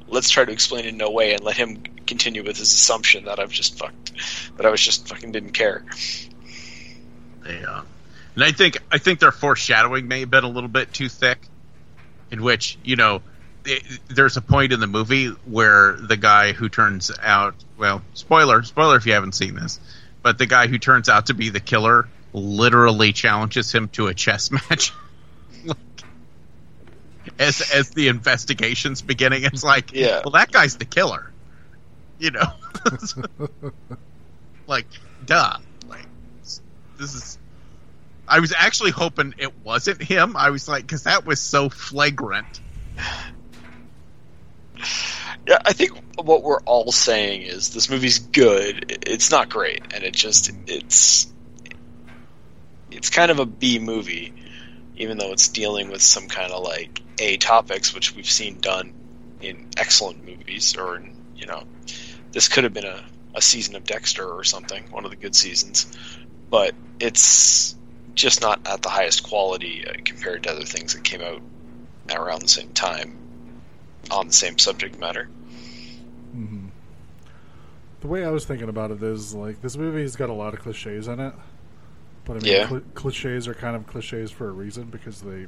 [0.07, 3.39] Let's try to explain in no way and let him continue with his assumption that
[3.39, 4.13] I've just fucked,
[4.57, 5.83] that I was just fucking didn't care.
[7.45, 7.81] Yeah, uh,
[8.35, 11.39] and I think I think their foreshadowing may have been a little bit too thick,
[12.31, 13.21] in which you know
[14.09, 18.95] there's a point in the movie where the guy who turns out well spoiler spoiler
[18.95, 19.79] if you haven't seen this,
[20.21, 24.13] but the guy who turns out to be the killer literally challenges him to a
[24.13, 24.93] chess match.
[27.39, 30.21] As as the investigation's beginning, it's like, Yeah.
[30.23, 31.31] well, that guy's the killer,
[32.19, 32.51] you know.
[34.67, 34.87] like,
[35.25, 35.57] duh.
[35.87, 36.05] Like,
[36.97, 37.37] this is.
[38.27, 40.35] I was actually hoping it wasn't him.
[40.35, 42.59] I was like, because that was so flagrant.
[45.47, 49.03] Yeah, I think what we're all saying is this movie's good.
[49.07, 51.31] It's not great, and it just it's
[52.91, 54.33] it's kind of a B movie,
[54.97, 58.93] even though it's dealing with some kind of like A topics, which we've seen done
[59.41, 61.63] in excellent movies, or in, you know,
[62.31, 63.03] this could have been a,
[63.35, 65.95] a season of Dexter or something, one of the good seasons,
[66.49, 67.75] but it's
[68.15, 71.41] just not at the highest quality uh, compared to other things that came out
[72.11, 73.15] around the same time
[74.09, 75.27] on the same subject matter.
[76.31, 76.67] hmm
[78.01, 80.61] The way I was thinking about it is like this movie's got a lot of
[80.61, 81.33] cliches in it,
[82.27, 82.67] but I mean, Yeah.
[82.67, 85.47] cli cliches are kind of cliches for a reason because they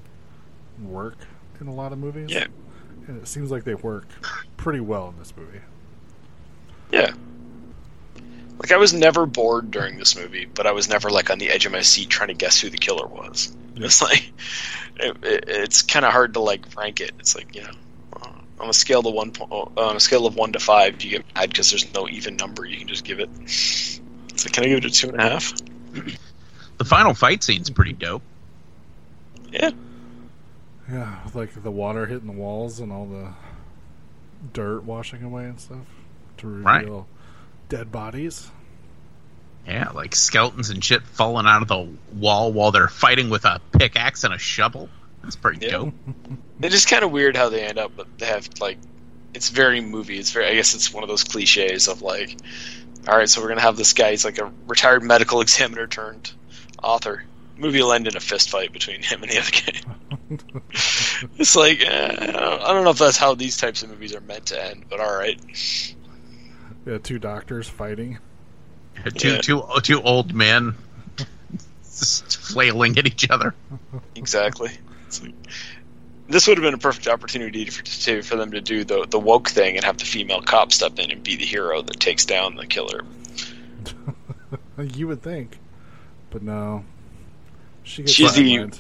[0.82, 1.18] work
[1.62, 2.30] in a lot of movies.
[2.32, 2.48] Yeah.
[3.08, 4.08] and it seems like they work
[4.58, 5.60] pretty well in this movie.
[6.92, 7.12] Yeah.
[8.60, 11.50] Like I was never bored during this movie, but I was never like on the
[11.50, 13.56] edge of my seat trying to guess who the killer was.
[13.76, 14.32] It's like
[15.00, 17.12] it, it, it's kind of hard to like rank it.
[17.20, 17.72] It's like you know,
[18.60, 21.50] on a scale of one on a scale of one to five, you get mad
[21.50, 22.66] because there's no even number.
[22.66, 23.30] You can just give it.
[23.44, 24.02] It's
[24.46, 25.54] like, can I give it a two and a half?
[26.80, 28.24] The final fight scene's pretty dope.
[29.52, 29.70] Yeah,
[30.92, 33.30] Yeah, with like the water hitting the walls and all the
[34.54, 35.86] dirt washing away and stuff
[36.38, 36.80] to Right.
[36.82, 37.08] reveal
[37.68, 38.50] dead bodies.
[39.68, 43.60] Yeah, like skeletons and shit falling out of the wall while they're fighting with a
[43.72, 44.90] pickaxe and a shovel.
[45.22, 45.72] That's pretty Yeah.
[45.74, 45.94] dope.
[46.62, 48.78] it is just kind of weird how they end up, but they have like
[49.34, 50.18] it's very movie.
[50.18, 50.48] It's very.
[50.48, 52.36] I guess it's one of those cliches of like,
[53.08, 54.12] all right, so we're gonna have this guy.
[54.12, 56.32] He's like a retired medical examiner turned
[56.84, 57.24] author.
[57.58, 60.60] Movie will end in a fist fight between him and the other guy.
[61.38, 64.16] it's like eh, I, don't, I don't know if that's how these types of movies
[64.16, 65.40] are meant to end, but all right.
[66.86, 68.20] Yeah, two doctors fighting.
[69.16, 69.42] Two, Yeah.
[69.42, 70.76] two, two old men
[71.84, 73.54] just flailing at each other.
[74.16, 74.72] Exactly.
[75.08, 75.34] It's like-
[76.28, 79.18] this would have been a perfect opportunity for, to, for them to do the the
[79.20, 82.26] woke thing and have the female cop step in and be the hero that takes
[82.26, 83.02] down the killer.
[84.94, 85.58] You would think,
[86.32, 86.84] but no.
[87.84, 88.80] She gets She's the- sidelined.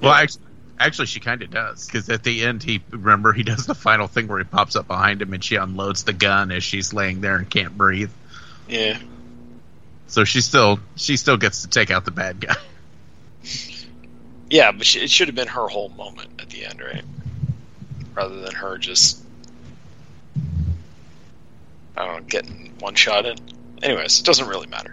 [0.00, 0.44] Well, actually,
[0.78, 4.06] actually she kind of does because at the end, he remember he does the final
[4.06, 7.20] thing where he pops up behind him and she unloads the gun as she's laying
[7.20, 8.10] there and can't breathe.
[8.68, 8.98] Yeah.
[10.06, 12.54] So she still she still gets to take out the bad guy.
[14.52, 17.04] Yeah, but she, it should have been her whole moment at the end, right?
[18.16, 19.22] Rather than her just,
[21.96, 23.36] I don't know, getting one shot in.
[23.80, 24.92] Anyways, it doesn't really matter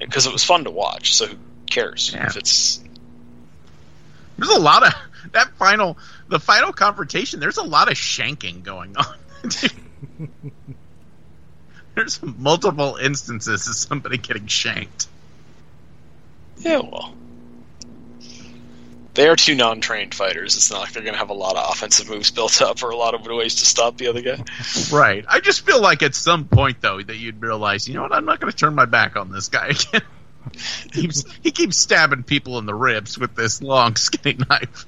[0.00, 1.14] because it was fun to watch.
[1.14, 1.36] So who
[1.68, 2.26] cares Yeah.
[2.26, 2.80] if it's?
[4.38, 4.94] There's a lot of
[5.32, 7.40] that final the final confrontation.
[7.40, 9.16] There's a lot of shanking going on.
[11.94, 15.08] There's multiple instances of somebody getting shanked.
[16.58, 17.14] Yeah, well,
[19.20, 20.56] they are two non-trained fighters.
[20.56, 22.88] It's not like they're going to have a lot of offensive moves built up or
[22.88, 24.42] a lot of ways to stop the other guy.
[24.90, 25.26] Right.
[25.28, 28.24] I just feel like at some point though that you'd realize, you know what, I'm
[28.24, 30.00] not going to turn my back on this guy again.
[30.92, 34.86] he, keeps, he keeps stabbing people in the ribs with this long skinny knife.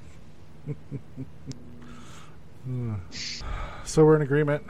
[3.85, 4.65] So we're in agreement.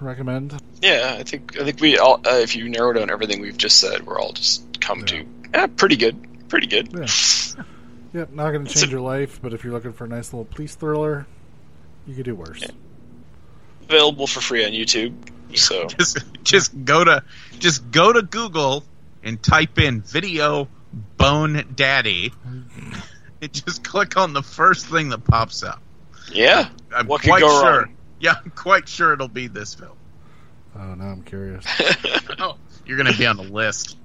[0.00, 0.58] Recommend.
[0.80, 2.14] Yeah, I think I think we all.
[2.26, 5.66] Uh, if you narrow down everything we've just said, we're all just come to eh,
[5.76, 6.92] pretty good, pretty good.
[6.92, 7.62] Yeah.
[8.12, 10.32] Yep, not going to change a- your life, but if you're looking for a nice
[10.32, 11.26] little police thriller,
[12.06, 12.62] you could do worse.
[13.84, 15.14] Available for free on YouTube.
[15.54, 17.22] So Just just go to
[17.58, 18.84] just go to Google
[19.22, 20.68] and type in video
[21.18, 22.32] bone daddy.
[23.42, 25.82] and just click on the first thing that pops up.
[26.32, 27.80] yeah, I'm What could quite go sure.
[27.82, 27.96] wrong?
[28.20, 29.96] Yeah, I'm quite sure it'll be this film.
[30.74, 31.64] Oh, now I'm curious.
[32.38, 33.96] Oh, you're gonna be on the list.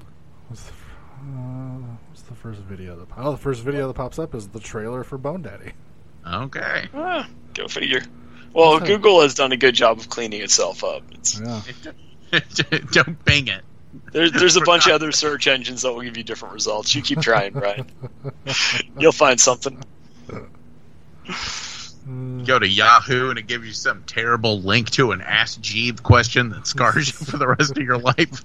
[0.00, 0.04] Uh,
[0.48, 0.72] what's the
[2.38, 3.08] first video that?
[3.16, 5.72] Oh, the first video that pops up is the trailer for Bone Daddy.
[6.26, 6.88] Okay.
[6.94, 8.02] Ah, go figure.
[8.52, 8.86] Well, Okay.
[8.86, 11.02] Google has done a good job of cleaning itself up.
[11.12, 11.60] It's, Yeah.
[12.92, 13.62] Don't bang it.
[14.12, 16.94] there's there's a bunch of other search engines that will give you different results.
[16.94, 17.86] You keep trying, Brian.
[18.98, 19.82] You'll find something.
[22.46, 26.50] Go to Yahoo and it gives you some terrible link to an Ask Jeeve question
[26.50, 28.44] that scars you for the rest of your life.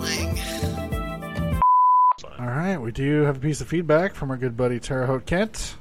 [2.51, 5.25] All right, we do have a piece of feedback from our good buddy Terre Haute
[5.25, 5.77] Kent.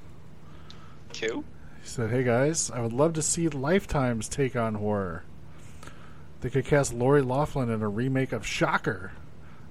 [1.12, 1.42] Cool.
[1.82, 5.24] He said, "Hey guys, I would love to see Lifetime's take on horror.
[6.42, 9.10] They could cast Lori Loughlin in a remake of Shocker.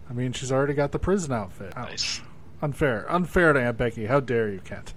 [0.09, 1.71] I mean, she's already got the prison outfit.
[1.77, 1.89] Ouch.
[1.89, 2.21] Nice.
[2.61, 4.07] Unfair, unfair to Aunt Becky.
[4.07, 4.93] How dare you, Kent?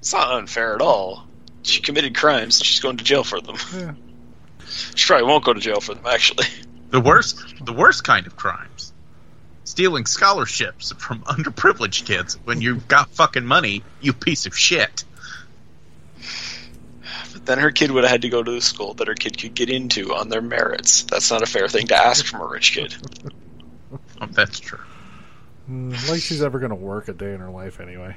[0.00, 1.28] It's not unfair at all.
[1.62, 2.58] She committed crimes.
[2.58, 3.54] and She's going to jail for them.
[3.72, 3.94] Yeah.
[4.96, 6.46] She probably won't go to jail for them, actually.
[6.90, 8.89] The worst, the worst kind of crimes.
[9.70, 15.04] Stealing scholarships from underprivileged kids when you've got fucking money, you piece of shit.
[17.32, 19.38] But then her kid would have had to go to the school that her kid
[19.38, 21.04] could get into on their merits.
[21.04, 22.94] That's not a fair thing to ask from a rich kid.
[24.22, 24.78] Oh, that's true.
[25.68, 28.14] Mm, like she's ever going to work a day in her life anyway.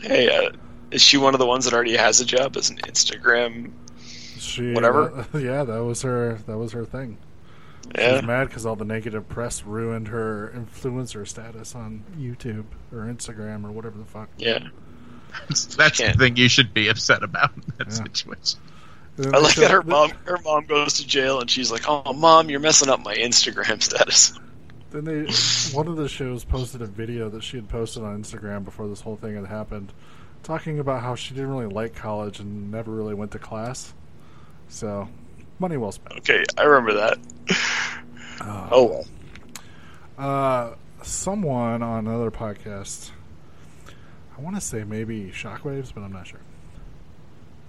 [0.00, 0.52] Hey, uh,
[0.92, 3.72] is she one of the ones that already has a job as an Instagram?
[4.38, 5.26] She, Whatever.
[5.34, 6.38] yeah, that was her.
[6.46, 7.18] That was her thing.
[7.96, 8.12] She Yeah.
[8.14, 13.64] was mad because all the negative press ruined her influencer status on YouTube or Instagram
[13.64, 14.28] or whatever the fuck.
[14.36, 14.68] Yeah.
[15.48, 17.94] That's, that's the thing you should be upset about in that Yeah.
[17.94, 18.60] situation.
[19.32, 22.12] I like that her showed- mom her mom goes to jail and she's like, "Oh,
[22.12, 24.38] mom, you're messing up my Instagram status."
[24.90, 28.64] Then they, one of the shows posted a video that she had posted on Instagram
[28.64, 29.92] before this whole thing had happened,
[30.44, 33.92] talking about how she didn't really like college and never really went to class.
[34.68, 35.08] So,
[35.58, 36.18] money well spent.
[36.18, 37.18] Okay, I remember that.
[38.70, 39.06] oh well.
[40.18, 43.10] Uh, someone on another podcast,
[44.36, 46.40] I want to say maybe Shockwaves, but I'm not sure.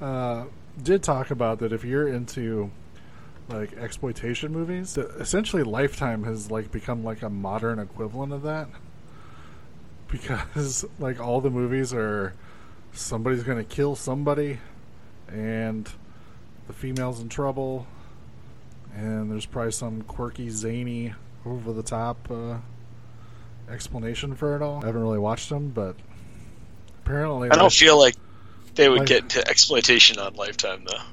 [0.02, 0.46] Uh,
[0.82, 2.72] did talk about that if you're into
[3.50, 8.68] like exploitation movies, that essentially Lifetime has like become like a modern equivalent of that.
[10.08, 12.34] Because like all the movies are
[12.94, 14.58] somebody's going to kill somebody
[15.28, 15.88] and
[16.70, 17.88] the female's in trouble
[18.95, 21.13] and there's probably some quirky zany
[21.45, 22.57] over the top uh,
[23.72, 24.84] explanation for it all.
[24.84, 25.95] I haven't really watched them, but
[27.03, 28.15] apparently I don't feel like
[28.76, 31.03] they would Like- get into exploitation on Lifetime though.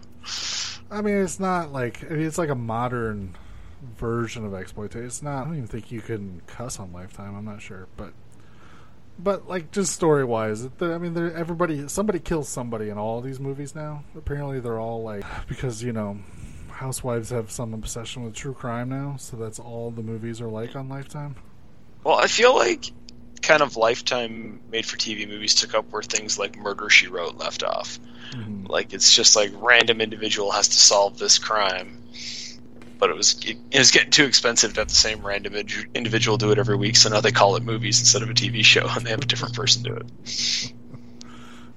[0.91, 3.35] I mean, it's not like I mean, it's like a modern
[3.99, 5.07] version of exploitation.
[5.07, 5.43] It's not.
[5.43, 7.35] I don't even think you can cuss on Lifetime.
[7.35, 8.13] I'm not sure, but
[9.19, 13.41] but like just story wise, I mean, there everybody somebody kills somebody in all these
[13.41, 14.05] movies now.
[14.17, 16.19] Apparently, they're all like because you know.
[16.69, 20.77] Housewives have some obsession with true crime now, so that's all the movies are like
[20.77, 21.35] on Lifetime.
[22.05, 22.93] Well, I feel like
[23.41, 27.37] kind of Lifetime made for TV movies took up where things like Murder She Wrote
[27.39, 27.99] left off.
[28.33, 28.69] Mhm.
[28.69, 32.03] Like it's just like random individual has to solve this crime.
[32.99, 35.87] But it was it, it was getting too expensive to have the same random indi-
[35.95, 38.65] individual do it every week, so now they call it movies instead of a TV
[38.65, 40.07] show, and they have a different person do it.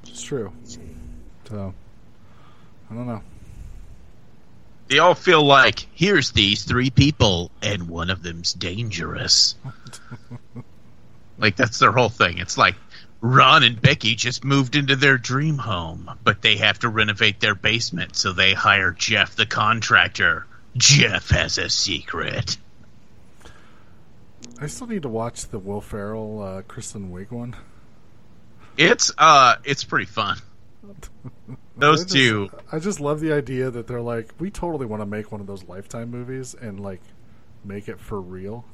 [0.03, 0.51] It's true.
[1.49, 1.73] So
[2.89, 3.21] I don't know.
[4.87, 9.55] They all feel like here's these three people and one of them's dangerous.
[11.37, 12.39] like that's their whole thing.
[12.39, 12.75] It's like
[13.21, 17.53] Ron and Becky just moved into their dream home, but they have to renovate their
[17.53, 20.47] basement, so they hire Jeff the contractor.
[20.79, 22.57] Jeff has a secret.
[24.61, 27.55] I still need to watch the Will Ferrell, uh, Kristen Wiig one.
[28.77, 30.37] It's uh it's pretty fun.
[31.77, 35.01] Those I just- two I just love the idea that they're like, we totally want
[35.01, 37.01] to make one of those Lifetime movies and like
[37.63, 38.65] make it for real.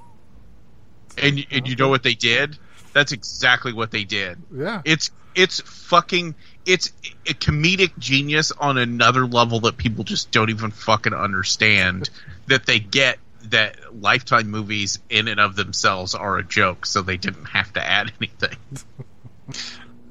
[1.22, 2.58] and and you know what they did?
[2.94, 4.38] That's exactly what they did.
[4.56, 6.36] Yeah, It's it's fucking
[6.66, 6.92] it's
[7.28, 12.10] a comedic genius on another level that people just don't even fucking understand
[12.48, 17.18] that they get that lifetime movies in and of themselves are a joke so they
[17.18, 18.58] didn't have to add anything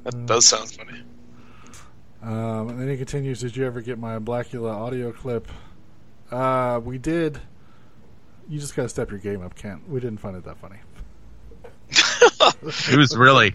[0.04, 1.02] That does sound funny.
[2.22, 5.48] Um, and then he continues, Did you ever get my Blackula audio clip?
[6.30, 7.38] Uh, we did.
[8.48, 9.88] You just gotta step your game up, Kent.
[9.88, 10.76] We didn't find it that funny.
[12.92, 13.54] it was really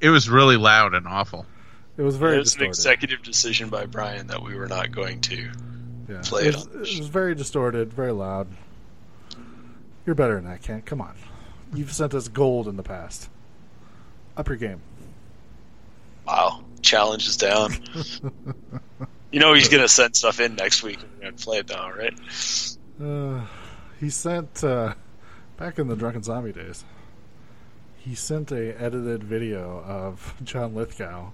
[0.00, 1.46] it was really loud and awful
[1.98, 5.20] It was very it was an executive decision by Brian that we were not going
[5.22, 5.50] to.
[6.08, 6.20] yeah.
[6.24, 8.46] play it, it was, on it was very distorted, very loud.
[10.06, 10.86] You're better than that, Kent.
[10.86, 11.14] Come on.
[11.74, 13.28] You've sent us gold in the past.
[14.36, 14.80] Up your game.
[16.26, 17.74] Wow, challenge is down.
[19.30, 21.90] You know he's gonna send stuff in next week and we're gonna play it now,
[21.90, 22.14] right?
[22.98, 23.44] Uh,
[24.00, 24.94] he sent uh,
[25.58, 26.82] back in the drunken zombie days.
[27.98, 31.32] He sent a edited video of John Lithgow,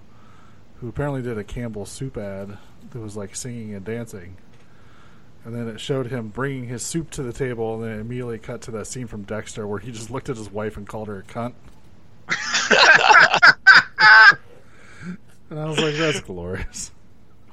[0.79, 2.57] who apparently did a Campbell soup ad
[2.91, 4.37] that was like singing and dancing,
[5.43, 8.39] and then it showed him bringing his soup to the table, and then it immediately
[8.39, 11.07] cut to that scene from Dexter where he just looked at his wife and called
[11.07, 11.53] her a cunt.
[15.49, 16.91] and I was like, "That's glorious."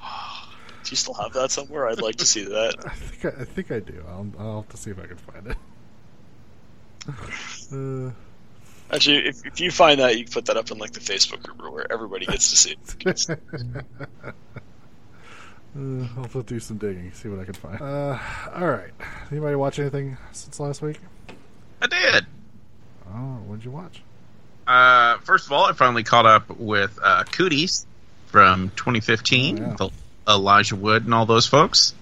[0.00, 1.88] Do you still have that somewhere?
[1.88, 2.74] I'd like to see that.
[2.84, 4.02] I think I, I think I do.
[4.08, 5.56] I'll, I'll have to see if I can find it.
[7.72, 8.10] Uh,
[8.92, 11.42] Actually, if, if you find that, you can put that up in like the Facebook
[11.42, 12.76] group where everybody gets to see
[13.06, 13.26] it.
[15.74, 17.80] Uh, I'll have to do some digging, see what I can find.
[17.80, 18.18] Uh,
[18.54, 18.90] all right.
[19.30, 20.98] Anybody watch anything since last week?
[21.80, 22.26] I did.
[23.08, 24.02] Oh, what did you watch?
[24.66, 27.86] Uh, first of all, I finally caught up with uh, Cooties
[28.26, 29.90] from 2015, Oh,
[30.28, 30.34] yeah.
[30.34, 31.94] Elijah Wood and all those folks.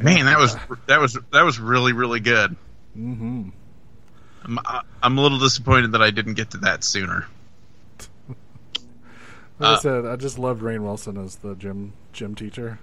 [0.00, 0.56] Man, that was
[0.86, 2.56] that was that was really really good.
[2.98, 3.50] Mm-hmm.
[4.44, 7.26] I'm, I- I'm a little disappointed that I didn't get to that sooner.
[8.28, 8.38] Like
[9.60, 12.78] Uh, I said, I just loved Rainn Wilson as the gym gym teacher.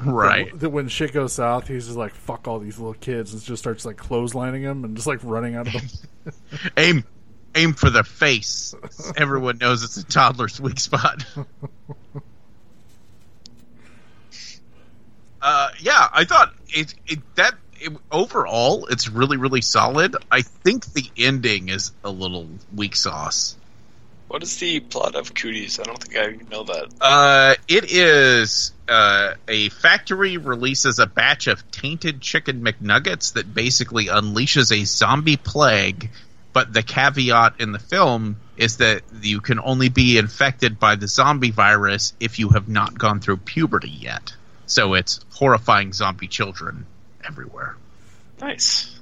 [0.00, 0.50] Right.
[0.52, 3.42] That, that when shit goes south, he's just like fuck all these little kids and
[3.42, 5.82] just starts like clotheslining them and just like running out of them.
[6.76, 7.04] aim
[7.54, 8.74] aim for the face.
[9.16, 11.24] Everyone knows it's a toddler's weak spot.
[15.42, 20.16] uh, yeah, I thought it, it that it, overall it's really really solid.
[20.30, 23.56] I think the ending is a little weak sauce.
[24.28, 25.78] What is the plot of Cooties?
[25.78, 26.88] I don't think I know that.
[27.02, 34.06] Uh, it is uh, a factory releases a batch of tainted chicken McNuggets that basically
[34.06, 36.08] unleashes a zombie plague.
[36.54, 41.08] But the caveat in the film is that you can only be infected by the
[41.08, 44.34] zombie virus if you have not gone through puberty yet.
[44.64, 46.86] So it's horrifying zombie children
[47.26, 47.76] everywhere.
[48.40, 48.98] Nice.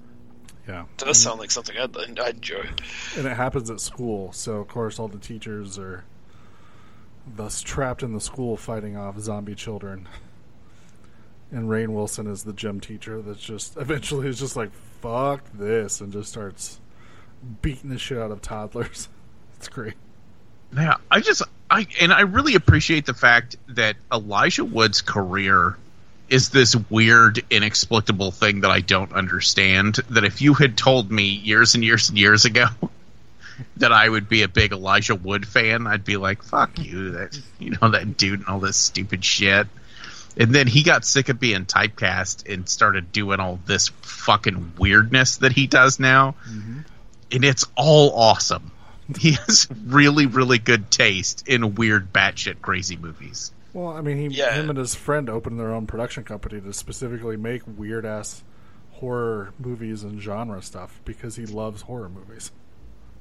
[0.68, 2.68] yeah, Does sound like something I'd, I'd enjoy.
[3.16, 4.32] and it happens at school.
[4.32, 6.04] So of course, all the teachers are
[7.36, 10.08] thus trapped in the school fighting off zombie children.
[11.52, 16.00] And Rainn Wilson is the gym teacher that's just eventually is just like fuck this
[16.00, 16.80] and just starts
[17.62, 19.08] beating the shit out of toddlers.
[19.56, 19.92] It's great.
[20.74, 25.76] Yeah, I just I and I really appreciate the fact that Elijah Wood's career
[26.30, 29.96] is this weird, inexplicable thing that I don't understand.
[30.10, 32.66] That if you had told me years and years and years ago
[33.76, 37.38] that I would be a big Elijah Wood fan, I'd be like, "Fuck you!" That
[37.58, 39.66] you know that dude and all this stupid shit.
[40.36, 45.38] And then he got sick of being typecast and started doing all this fucking weirdness
[45.38, 46.80] that he does now, mm-hmm.
[47.32, 48.70] and it's all awesome.
[49.18, 53.50] He has really, really good taste in weird, batshit crazy movies.
[53.72, 54.52] Well, I mean, he, Yeah.
[54.54, 58.42] him and his friend opened their own production company to specifically make weird ass
[58.92, 62.50] horror movies and genre stuff because he loves horror movies.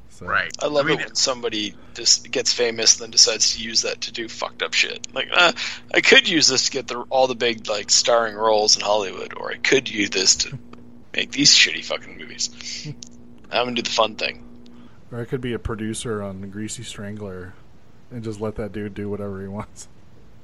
[0.09, 0.51] So, Right.
[0.59, 4.01] I love mean, it when somebody just gets famous and then decides to use that
[4.01, 5.07] to do fucked up shit.
[5.13, 5.51] Like, uh,
[5.93, 9.33] I could use this to get the, all the big like starring roles in Hollywood,
[9.37, 10.57] or I could use this to
[11.15, 12.49] make these shitty fucking movies.
[13.51, 14.43] I'm gonna do the fun thing.
[15.11, 17.53] Or I could be a producer on Greasy Strangler
[18.11, 19.87] and just let that dude do whatever he wants.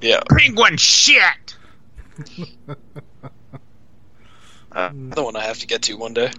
[0.00, 1.56] Yeah, Penguin shit!
[4.72, 6.30] uh, the one I have to get to one day.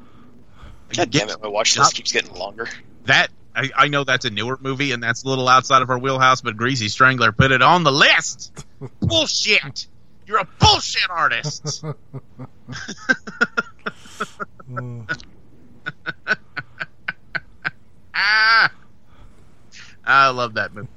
[0.95, 2.68] God damn it, my watch list keeps getting longer.
[3.05, 5.97] That, I, I know that's a newer movie and that's a little outside of our
[5.99, 8.66] wheelhouse, but Greasy Strangler put it on the list!
[9.01, 9.88] bullshit!
[10.26, 11.84] You're a bullshit artist!
[18.14, 18.72] ah!
[20.05, 20.88] I love that movie.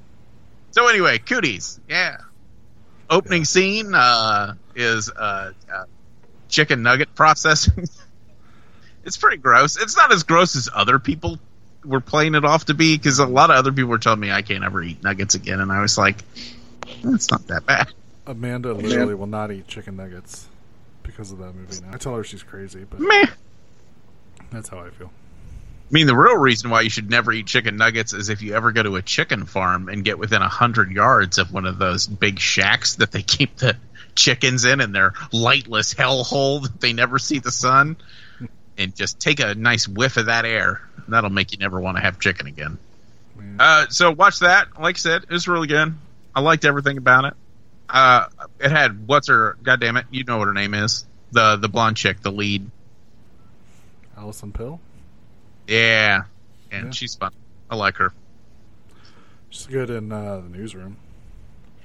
[0.71, 2.17] So anyway, cooties, yeah.
[3.11, 5.83] Opening scene uh, is uh, uh,
[6.47, 7.85] chicken nugget processing.
[9.03, 9.79] it's pretty gross.
[9.79, 11.37] It's not as gross as other people
[11.83, 14.31] were playing it off to be because a lot of other people were telling me
[14.31, 16.17] I can't ever eat nuggets again, and I was like,
[17.03, 17.91] that's not that bad.
[18.25, 20.47] Amanda literally will not eat chicken nuggets
[21.03, 21.91] because of that movie now.
[21.93, 23.25] I tell her she's crazy, but Meh.
[24.51, 25.11] that's how I feel.
[25.91, 28.55] I mean, the real reason why you should never eat chicken nuggets is if you
[28.55, 31.77] ever go to a chicken farm and get within a hundred yards of one of
[31.77, 33.75] those big shacks that they keep the
[34.15, 37.97] chickens in and their lightless hellhole that they never see the sun,
[38.77, 40.81] and just take a nice whiff of that air.
[41.09, 42.77] That'll make you never want to have chicken again.
[43.59, 44.79] Uh, so watch that.
[44.79, 45.93] Like I said, it was really good.
[46.33, 47.33] I liked everything about it.
[47.89, 48.27] Uh,
[48.61, 49.57] it had what's her?
[49.61, 51.05] God damn it, you know what her name is?
[51.33, 52.71] The the blonde chick, the lead.
[54.15, 54.79] Allison Pill?
[55.71, 56.23] Yeah,
[56.69, 56.91] and Yeah.
[56.91, 57.31] she's fun.
[57.69, 58.13] I like her.
[59.49, 60.97] She's good in uh, the newsroom.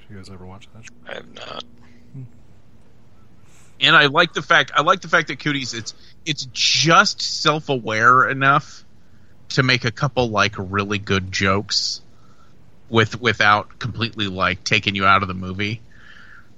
[0.03, 0.83] If you guys ever watch that.
[1.09, 1.63] I have not.
[3.79, 5.93] and I like the fact I like the fact that Cooties it's
[6.25, 8.83] it's just self aware enough
[9.49, 12.01] to make a couple like really good jokes
[12.89, 15.79] with without completely like taking you out of the movie.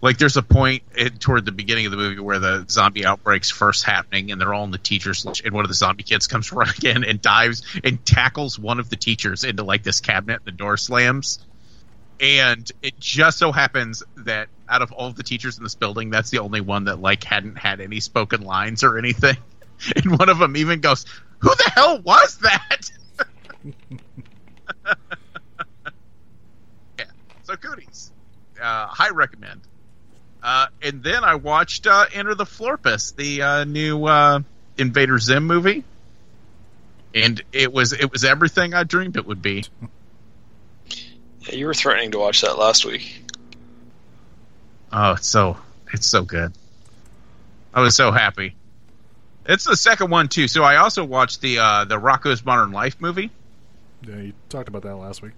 [0.01, 3.49] Like there's a point it, toward the beginning of the movie where the zombie outbreak's
[3.49, 6.51] first happening, and they're all in the teachers' and one of the zombie kids comes
[6.53, 10.41] running in and dives and tackles one of the teachers into like this cabinet.
[10.45, 11.39] And the door slams,
[12.19, 16.29] and it just so happens that out of all the teachers in this building, that's
[16.29, 19.37] the only one that like hadn't had any spoken lines or anything.
[19.95, 21.05] And one of them even goes,
[21.37, 22.91] "Who the hell was that?"
[26.99, 27.05] yeah.
[27.43, 28.11] So Cooties,
[28.61, 29.68] uh, high recommend.
[30.41, 34.39] Uh, and then I watched uh, Enter the Florpus, the uh, new uh,
[34.77, 35.83] Invader Zim movie,
[37.13, 39.65] and it was it was everything I dreamed it would be.
[41.41, 43.23] Yeah, you were threatening to watch that last week.
[44.93, 45.57] Oh, it's so
[45.93, 46.53] it's so good.
[47.73, 48.55] I was so happy.
[49.45, 50.47] It's the second one too.
[50.47, 53.29] So I also watched the uh, the Rocko's Modern Life movie.
[54.07, 55.33] Yeah, you talked about that last week.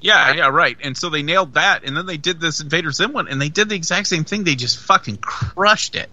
[0.00, 0.76] Yeah, yeah, right.
[0.82, 3.48] And so they nailed that, and then they did this Invader Zim one, and they
[3.48, 4.44] did the exact same thing.
[4.44, 6.10] They just fucking crushed it.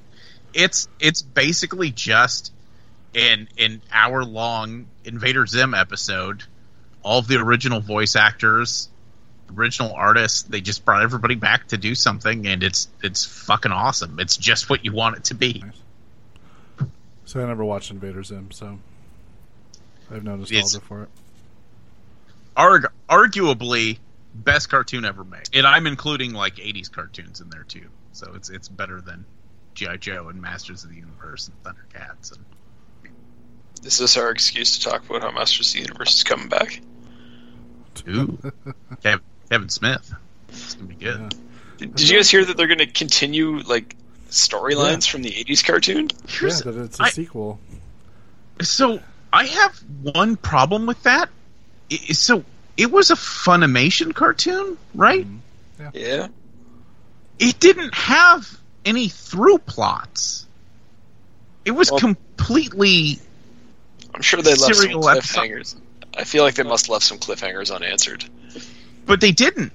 [0.53, 2.53] It's it's basically just
[3.15, 6.43] an an hour long Invader Zim episode.
[7.03, 8.87] All of the original voice actors,
[9.55, 14.19] original artists, they just brought everybody back to do something, and it's it's fucking awesome.
[14.19, 15.63] It's just what you want it to be.
[17.25, 18.79] So I never watched Invader Zim, so
[20.09, 21.09] I have no nostalgia It's- for it.
[22.55, 23.97] Arg- arguably
[24.35, 27.87] best cartoon ever made, and I'm including like '80s cartoons in there too.
[28.11, 29.25] So it's it's better than
[29.75, 32.45] GI Joe and Masters of the Universe and Thundercats and
[33.81, 36.47] This Is this our excuse to talk about how Masters of the Universe is coming
[36.49, 36.79] back?
[38.07, 38.37] Ooh,
[39.03, 40.13] Kev- Kevin Smith.
[40.49, 41.19] It's gonna be good.
[41.33, 41.39] Yeah.
[41.77, 43.95] Did, did you guys hear that they're going to continue like
[44.29, 46.09] storylines from the '80s cartoon?
[46.41, 47.59] Yeah, that it's a I- sequel.
[48.61, 48.99] so
[49.31, 51.29] I have one problem with that.
[52.09, 52.43] I- So
[52.77, 55.25] it was a Filmation cartoon, right?
[55.25, 55.37] Mm-hmm.
[55.79, 55.89] Yeah.
[56.17, 56.27] yeah.
[57.39, 58.47] It didn't have
[58.85, 60.45] any through plots.
[61.65, 63.19] It was Well- completely
[64.13, 65.39] I'm sure they left some Serial episode.
[65.41, 65.75] cliffhangers.
[66.15, 68.25] I feel like they must have left some cliffhangers unanswered.
[69.05, 69.71] but they didn't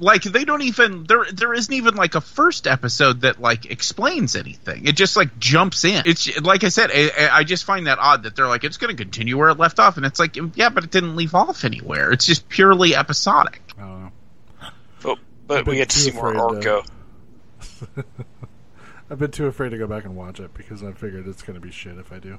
[0.00, 4.36] like they don't even there there isn't even like a first episode that like explains
[4.36, 4.86] anything.
[4.86, 6.02] It just like jumps in.
[6.06, 8.94] It's like i said i, I just find that odd that they're like it's going
[8.94, 11.64] to continue where it left off and it's like yeah but it didn't leave off
[11.64, 12.10] anywhere.
[12.12, 13.60] It's just purely episodic.
[13.78, 14.12] I don't know.
[15.02, 16.84] But but we get to see more afraid to-
[19.10, 21.54] I've been too afraid to go back and watch it because I figured it's going
[21.54, 22.38] to be shit if I do.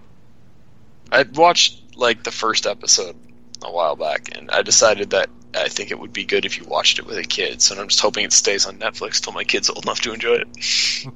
[1.11, 3.15] I watched like the first episode
[3.63, 6.65] a while back, and I decided that I think it would be good if you
[6.65, 7.61] watched it with a kid.
[7.61, 10.35] So I'm just hoping it stays on Netflix till my kid's old enough to enjoy
[10.35, 11.07] it.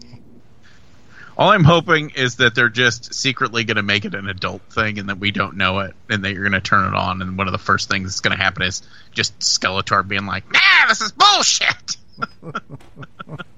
[1.38, 5.00] all i'm hoping is that they're just secretly going to make it an adult thing
[5.00, 7.38] and that we don't know it and that you're going to turn it on and
[7.38, 8.82] one of the first things that's going to happen is
[9.14, 10.60] just skeletor being like nah
[10.90, 11.96] this is bullshit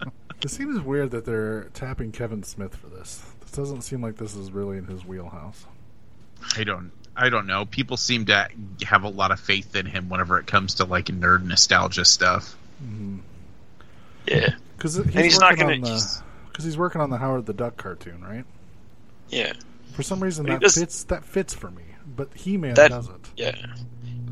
[0.43, 3.21] It seems weird that they're tapping Kevin Smith for this.
[3.41, 5.65] This doesn't seem like this is really in his wheelhouse.
[6.57, 7.65] I don't I don't know.
[7.65, 8.47] People seem to
[8.83, 12.55] have a lot of faith in him whenever it comes to like nerd nostalgia stuff.
[12.83, 13.17] Mm-hmm.
[14.27, 17.17] Yeah, Because he's, he's not working gonna- on the he's- because he's working on the
[17.17, 18.45] Howard the Duck cartoon, right?
[19.29, 19.53] yeah,
[19.93, 21.83] For some reason that does- fits that fits for me,
[22.15, 23.31] but He Man doesn't.
[23.37, 23.55] yeah.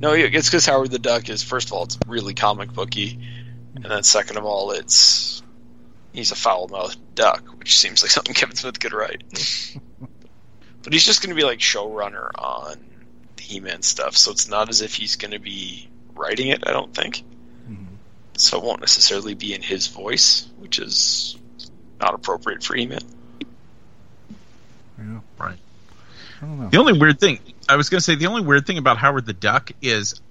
[0.01, 3.19] No, it's because Howard the Duck is first of all it's really comic booky,
[3.75, 5.41] and then second of all it's
[6.13, 9.23] he's a foul mouthed duck, which seems like something Kevin Smith could write.
[10.83, 12.77] but he's just going to be like showrunner on
[13.35, 16.63] the He-Man stuff, so it's not as if he's going to be writing it.
[16.67, 17.23] I don't think.
[17.69, 17.85] Mhm.
[18.37, 21.35] So it won't necessarily be in his voice, which is
[21.99, 23.01] not appropriate for He-Man.
[24.97, 25.57] Yeah, Right.
[26.41, 26.69] I don't know.
[26.69, 29.25] The only weird thing I was going to say, the only weird thing about Howard
[29.25, 30.21] the Duck is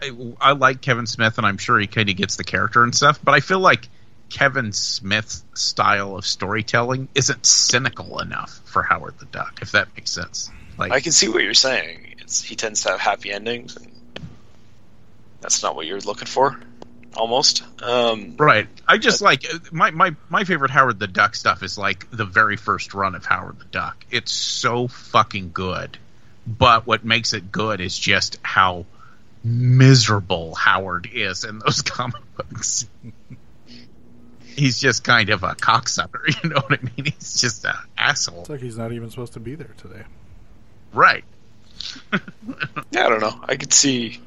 [0.00, 2.94] I, I like Kevin Smith, and I'm sure he kind of gets the character and
[2.94, 3.18] stuff.
[3.22, 3.88] But I feel like
[4.30, 10.10] Kevin Smith's style of storytelling isn't cynical enough for Howard the Duck, if that makes
[10.10, 10.50] sense.
[10.76, 12.16] Like, I can see what you're saying.
[12.20, 13.90] It's he tends to have happy endings, and
[15.40, 16.58] that's not what you're looking for.
[17.16, 17.64] Almost.
[17.82, 18.68] Um, Right.
[18.86, 22.56] I just like my, my my favorite Howard the Duck stuff is like the very
[22.56, 24.04] first run of Howard the Duck.
[24.10, 25.96] It's so fucking good.
[26.46, 28.86] But what makes it good is just how
[29.42, 32.86] miserable Howard is in those comic books.
[34.58, 37.12] He's just kind of a cocksucker, you know what I mean?
[37.14, 38.40] He's just an asshole.
[38.40, 40.02] It's like he's not even supposed to be there today.
[40.92, 41.24] Right.
[42.90, 43.40] yeah, I don't know.
[43.44, 44.20] I could see,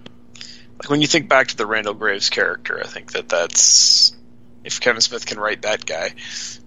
[0.79, 4.15] like when you think back to the Randall Graves character, I think that that's
[4.63, 6.13] if Kevin Smith can write that guy,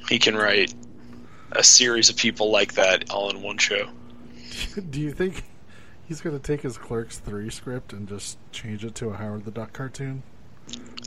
[0.08, 0.74] he can write
[1.52, 3.88] a series of people like that all in one show.
[4.90, 5.44] Do you think
[6.06, 9.44] he's going to take his Clerks 3 script and just change it to a Howard
[9.44, 10.22] the Duck cartoon?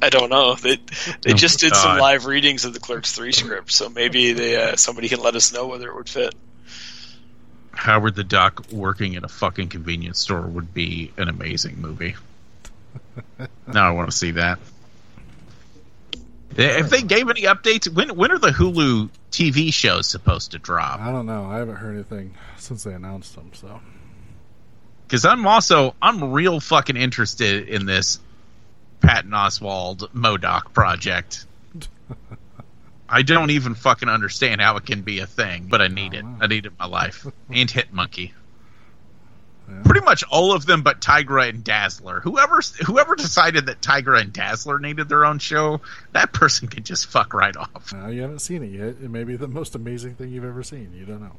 [0.01, 0.55] I don't know.
[0.55, 0.78] They
[1.22, 4.55] they Oh, just did some live readings of the Clerks Three script, so maybe they
[4.55, 6.36] uh, somebody can let us know whether it would fit.
[7.72, 12.16] Howard the Duck working at a fucking convenience store would be an amazing movie.
[13.68, 14.60] now I want to see that.
[16.55, 20.99] If they gave any updates, when when are the Hulu TV shows supposed to drop?
[20.99, 21.45] I don't know.
[21.45, 23.80] I haven't heard anything since they announced them, so.
[25.05, 28.20] Because I'm also I'm real fucking interested in this
[29.01, 31.45] Patton Oswalt MODOK project.
[33.09, 36.25] I don't even fucking understand how it can be a thing, but I need it.
[36.25, 37.25] Oh, I need it in my life.
[37.49, 38.33] And Hit Monkey.
[39.69, 39.81] Yeah.
[39.83, 42.21] Pretty much all of them, but Tigra and Dazzler.
[42.21, 45.81] Whoever whoever decided that Tigra and Dazzler needed their own show,
[46.13, 47.93] that person could just fuck right off.
[47.93, 48.95] Now you haven't seen it yet.
[49.01, 50.93] It may be the most amazing thing you've ever seen.
[50.93, 51.35] You don't know.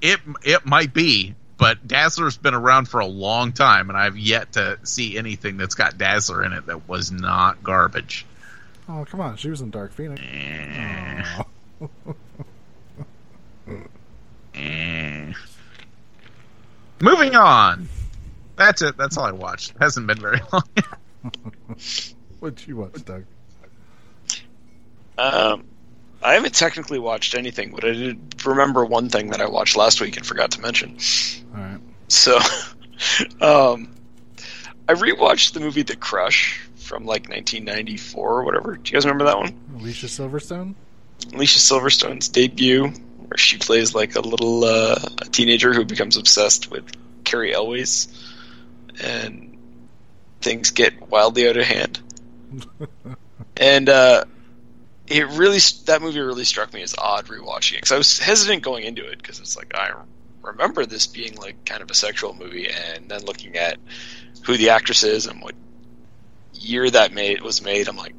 [0.00, 4.52] It it might be, but Dazzler's been around for a long time, and I've yet
[4.52, 8.26] to see anything that's got Dazzler in it that was not garbage.
[8.88, 9.36] Oh, come on.
[9.36, 10.20] She was in Dark Phoenix.
[10.22, 11.42] Eh,
[11.80, 12.14] Oh.
[14.54, 15.32] eh.
[17.00, 17.88] Moving on.
[18.56, 18.96] That's it.
[18.96, 19.74] That's all I watched.
[19.78, 20.62] hasn't been very long.
[22.40, 23.24] What'd you watch, Doug?
[25.18, 25.64] Um,
[26.22, 30.00] I haven't technically watched anything, but I did remember one thing that I watched last
[30.00, 30.96] week and forgot to mention.
[31.54, 31.80] All right.
[32.08, 32.36] So,
[33.40, 33.94] um,
[34.88, 38.76] I rewatched the movie The Crush from like 1994 or whatever.
[38.76, 39.58] Do you guys remember that one?
[39.76, 40.74] Alicia Silverstone?
[41.32, 46.70] Alicia Silverstone's debut, where she plays like a little uh, a teenager who becomes obsessed
[46.70, 46.84] with
[47.24, 48.08] Cary Elwes,
[49.00, 49.58] and
[50.40, 52.00] things get wildly out of hand.
[53.56, 54.24] and uh,
[55.08, 58.62] it really that movie really struck me as odd rewatching it because I was hesitant
[58.62, 59.92] going into it because it's like I
[60.42, 63.78] remember this being like kind of a sexual movie, and then looking at
[64.44, 65.54] who the actress is and what
[66.52, 68.14] year that made was made, I'm like,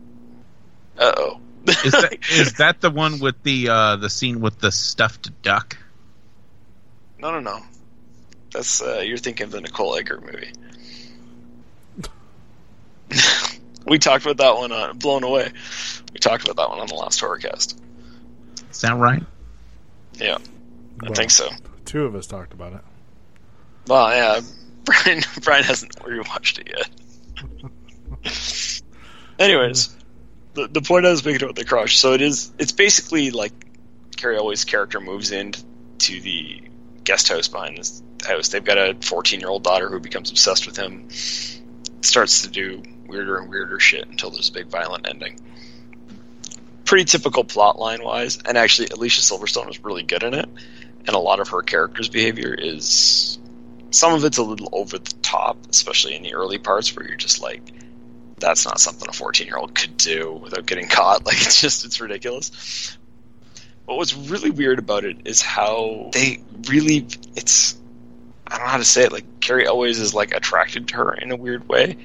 [0.97, 1.39] uh oh.
[1.65, 5.77] Is that is that the one with the uh, the scene with the stuffed duck?
[7.19, 7.59] No, no, no.
[8.53, 10.51] That's uh, you're thinking of the Nicole Eggert movie.
[13.89, 15.51] we talked about that one on Blown Away.
[16.13, 17.75] We talked about that one on the last Horrorcast.
[18.69, 19.23] Is that right?
[20.13, 20.37] Yeah,
[21.03, 21.49] I think so.
[21.85, 22.81] Two of us talked about it.
[23.87, 24.41] Well, yeah,
[24.83, 26.69] Brian Brian hasn't rewatched it
[28.23, 28.81] yet.
[29.39, 29.95] Anyways,
[30.53, 31.97] the the point I was making about the crush.
[31.97, 32.51] So it is.
[32.59, 33.53] It's basically like
[34.17, 35.61] Cary Elwes' character moves into
[36.21, 36.63] the
[37.03, 38.49] guest house behind this house.
[38.49, 41.07] They've got a 14 year old daughter who becomes obsessed with him.
[42.01, 45.39] Starts to do weirder and weirder shit until there's a big violent ending.
[46.85, 50.49] Pretty typical plot line wise, and actually Alicia Silverstone was really good in it.
[51.05, 53.39] And a lot of her character's behavior is
[53.91, 57.17] some of it's a little over the top, especially in the early parts where you're
[57.17, 57.61] just like,
[58.39, 61.25] that's not something a 14 year old could do without getting caught.
[61.25, 62.97] Like, it's just, it's ridiculous.
[63.85, 67.77] But what's really weird about it is how they really, it's,
[68.45, 69.11] I don't know how to say it.
[69.11, 71.97] Like, Cary Elwes is like attracted to her in a weird way.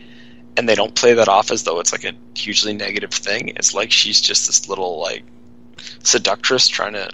[0.57, 3.49] And they don't play that off as though it's like a hugely negative thing.
[3.57, 5.25] It's like she's just this little, like,
[6.03, 7.11] seductress trying to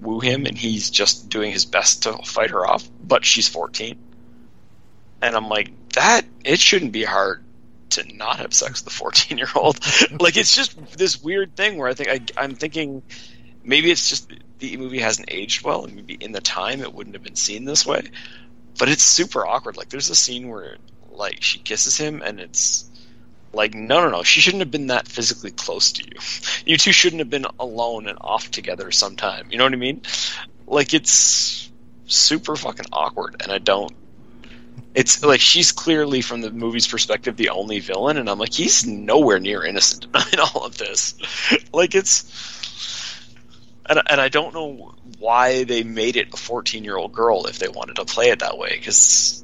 [0.00, 3.96] woo him and he's just doing his best to fight her off, but she's 14.
[5.22, 7.44] And I'm like, that, it shouldn't be hard
[7.90, 9.78] to not have sex with a 14 year old.
[10.20, 13.02] like, it's just this weird thing where I think I, I'm thinking
[13.64, 17.14] maybe it's just the movie hasn't aged well and maybe in the time it wouldn't
[17.14, 18.10] have been seen this way.
[18.78, 19.76] But it's super awkward.
[19.76, 20.78] Like, there's a scene where,
[21.12, 22.88] like, she kisses him and it's
[23.52, 26.12] like, no, no, no, she shouldn't have been that physically close to you.
[26.64, 29.48] You two shouldn't have been alone and off together sometime.
[29.50, 30.02] You know what I mean?
[30.66, 31.70] Like, it's
[32.06, 33.92] super fucking awkward, and I don't.
[34.94, 38.86] It's like she's clearly, from the movie's perspective, the only villain, and I'm like, he's
[38.86, 41.14] nowhere near innocent in all of this.
[41.72, 42.30] like, it's.
[43.86, 47.58] And, and I don't know why they made it a 14 year old girl if
[47.58, 49.41] they wanted to play it that way, because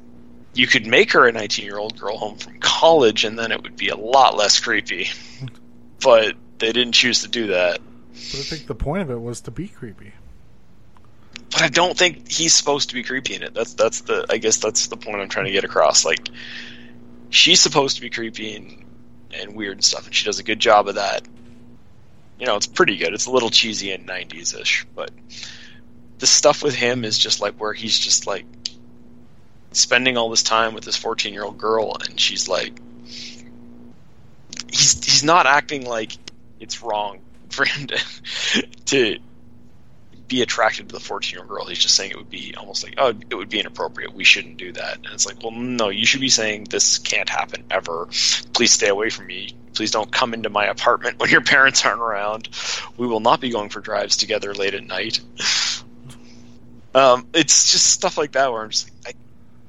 [0.59, 3.63] you could make her a 19 year old girl home from college and then it
[3.63, 5.07] would be a lot less creepy.
[6.03, 7.79] but they didn't choose to do that.
[8.11, 10.11] But I think the point of it was to be creepy.
[11.51, 13.53] But I don't think he's supposed to be creepy in it.
[13.53, 16.03] That's that's the I guess that's the point I'm trying to get across.
[16.03, 16.29] Like
[17.29, 18.85] she's supposed to be creepy and
[19.33, 21.21] and weird and stuff, and she does a good job of that.
[22.37, 23.13] You know, it's pretty good.
[23.13, 25.11] It's a little cheesy and 90s ish, but
[26.19, 28.45] the stuff with him is just like where he's just like
[29.71, 32.73] spending all this time with this 14 year old girl, and she's like,
[34.71, 36.13] he's he's not acting like
[36.59, 37.97] it's wrong for him to
[38.85, 39.19] to
[40.27, 41.65] be attracted to the 14 year old girl.
[41.65, 44.13] He's just saying it would be almost like, oh, it would be inappropriate.
[44.13, 44.97] We shouldn't do that.
[44.97, 48.07] And it's like, well, no, you should be saying this can't happen ever.
[48.53, 49.55] Please stay away from me.
[49.73, 52.47] Please don't come into my apartment when your parents aren't around.
[52.97, 55.19] We will not be going for drives together late at night.
[56.95, 59.19] Um, it's just stuff like that where I'm just like, I,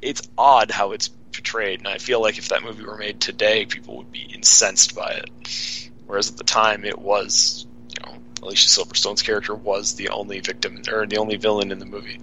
[0.02, 3.66] it's odd how it's portrayed, and I feel like if that movie were made today,
[3.66, 5.90] people would be incensed by it.
[6.06, 10.82] Whereas at the time, it was, you know, Alicia Silverstone's character was the only victim
[10.90, 12.18] or the only villain in the movie.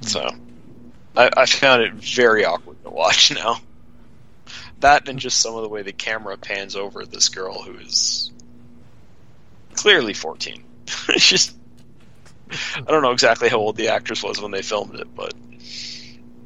[0.00, 0.06] Hmm.
[0.06, 0.30] So,
[1.16, 3.60] I, I found it very awkward to watch now.
[4.80, 8.32] That and just some of the way the camera pans over this girl who is
[9.74, 10.64] clearly 14.
[11.08, 11.56] it's just
[12.76, 15.34] I don't know exactly how old the actress was when they filmed it, but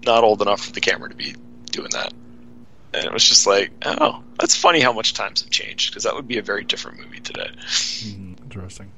[0.04, 1.34] not old enough for the camera to be
[1.70, 2.12] doing that.
[2.94, 6.14] And it was just like, oh, that's funny how much times have changed because that
[6.14, 7.50] would be a very different movie today.
[7.58, 8.90] Mm, interesting.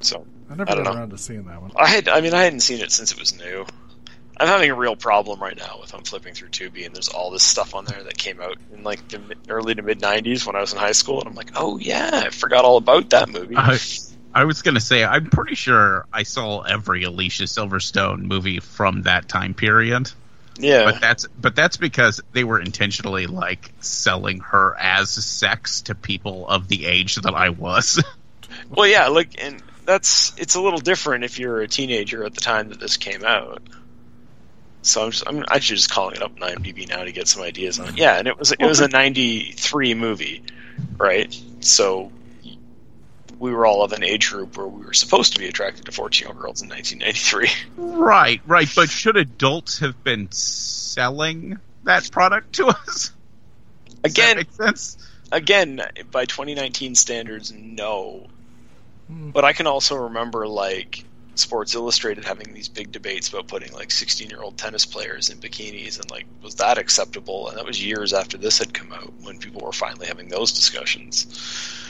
[0.00, 0.98] So I never I don't got know.
[1.00, 1.72] around to seeing that one.
[1.76, 3.66] I had, I mean, I hadn't seen it since it was new.
[4.36, 7.30] I'm having a real problem right now with I'm flipping through Tubi and there's all
[7.30, 10.56] this stuff on there that came out in like the early to mid '90s when
[10.56, 13.28] I was in high school, and I'm like, oh yeah, I forgot all about that
[13.28, 13.54] movie.
[13.56, 13.78] I,
[14.34, 19.28] I was gonna say I'm pretty sure I saw every Alicia Silverstone movie from that
[19.28, 20.10] time period.
[20.58, 25.94] yeah, But that's but that's because they were intentionally like selling her as sex to
[25.94, 28.02] people of the age that I was.
[28.68, 32.40] Well, yeah, like, and that's it's a little different if you're a teenager at the
[32.40, 33.62] time that this came out.
[34.82, 37.42] So I'm just I'm actually just calling it up on IMDb now to get some
[37.42, 37.98] ideas on it.
[37.98, 40.42] Yeah, and it was it was a '93 movie,
[40.98, 41.32] right?
[41.60, 42.10] So
[43.40, 45.92] we were all of an age group where we were supposed to be attracted to
[45.92, 47.48] 14 year old girls in 1993.
[47.96, 48.68] right, right.
[48.76, 53.12] But should adults have been selling that product to us?
[54.04, 54.98] Does that Again, make sense?
[55.32, 55.80] again,
[56.10, 58.26] by 2019 standards, no.
[59.08, 59.30] Hmm.
[59.30, 63.90] But I can also remember like Sports Illustrated having these big debates about putting like
[63.90, 67.48] 16 year old tennis players in bikinis and like was that acceptable?
[67.48, 70.52] And that was years after this had come out when people were finally having those
[70.52, 71.86] discussions.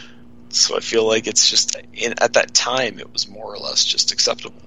[0.52, 3.84] So I feel like it's just in, at that time it was more or less
[3.84, 4.62] just acceptable.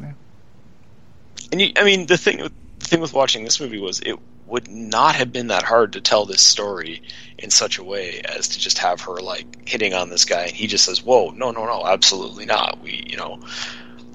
[0.00, 0.12] Yeah.
[1.52, 4.18] And you, I mean the thing with the thing with watching this movie was it
[4.46, 7.02] would not have been that hard to tell this story
[7.38, 10.52] in such a way as to just have her like hitting on this guy and
[10.52, 13.38] he just says whoa no no no absolutely not we you know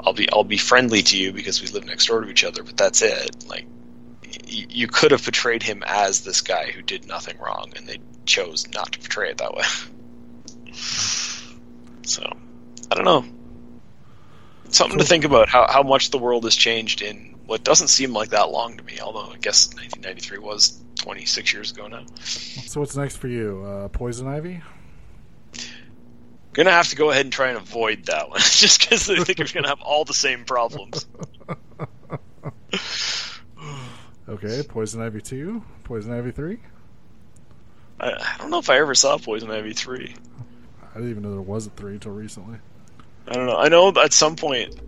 [0.04, 2.64] i'll be i'll be friendly to you because we live next door to each other
[2.64, 3.66] but that's it like
[4.24, 7.98] y- you could have portrayed him as this guy who did nothing wrong and they
[8.26, 9.64] chose not to portray it that way
[12.04, 12.24] so
[12.92, 13.26] i don't know
[14.70, 18.14] something to think about how, how much the world has changed in what doesn't seem
[18.14, 22.80] like that long to me although i guess 1993 was 26 years ago now So
[22.80, 23.64] what's next for you?
[23.64, 24.62] Uh, Poison Ivy?
[26.54, 29.40] gonna have to go ahead and try and avoid that one just because I think
[29.40, 31.06] we're gonna have all the same problems.
[34.28, 35.64] Okay, Poison Ivy 2?
[35.84, 36.58] Poison Ivy 3?
[38.00, 40.16] I, I don't know if I ever saw Poison Ivy three.
[40.96, 42.58] I didn't even know there was a 3 until recently.
[43.28, 43.58] I don't know.
[43.58, 44.80] I know at some point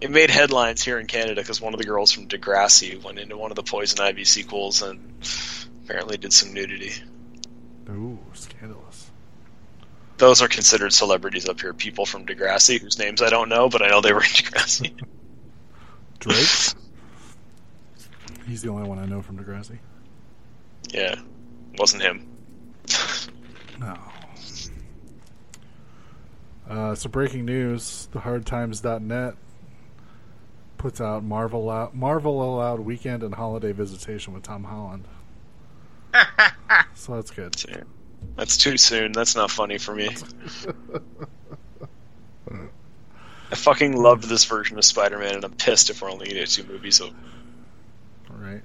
[0.00, 3.36] it made headlines here in Canada because one of the girls from Degrassi went into
[3.36, 4.98] one of the Poison Ivy sequels and
[5.84, 6.92] apparently did some nudity.
[7.88, 9.10] Ooh, scandalous.
[10.16, 11.72] Those are considered celebrities up here.
[11.72, 14.92] People from Degrassi whose names I don't know, but I know they were in Degrassi.
[16.18, 16.36] Drake?
[18.46, 19.78] He's the only one I know from Degrassi.
[20.90, 21.14] yeah,
[21.78, 22.26] wasn't him.
[23.78, 23.96] No.
[26.70, 29.34] Uh, so breaking news: the HardTimes.net
[30.78, 35.04] puts out Marvel out, Marvel allowed weekend and holiday visitation with Tom Holland.
[36.94, 37.54] so that's good.
[38.36, 39.10] That's too soon.
[39.12, 40.16] That's not funny for me.
[43.50, 46.50] I fucking loved this version of Spider-Man, and I'm pissed if we're only gonna get
[46.50, 47.00] two movies.
[47.00, 47.08] Of
[48.30, 48.62] All right.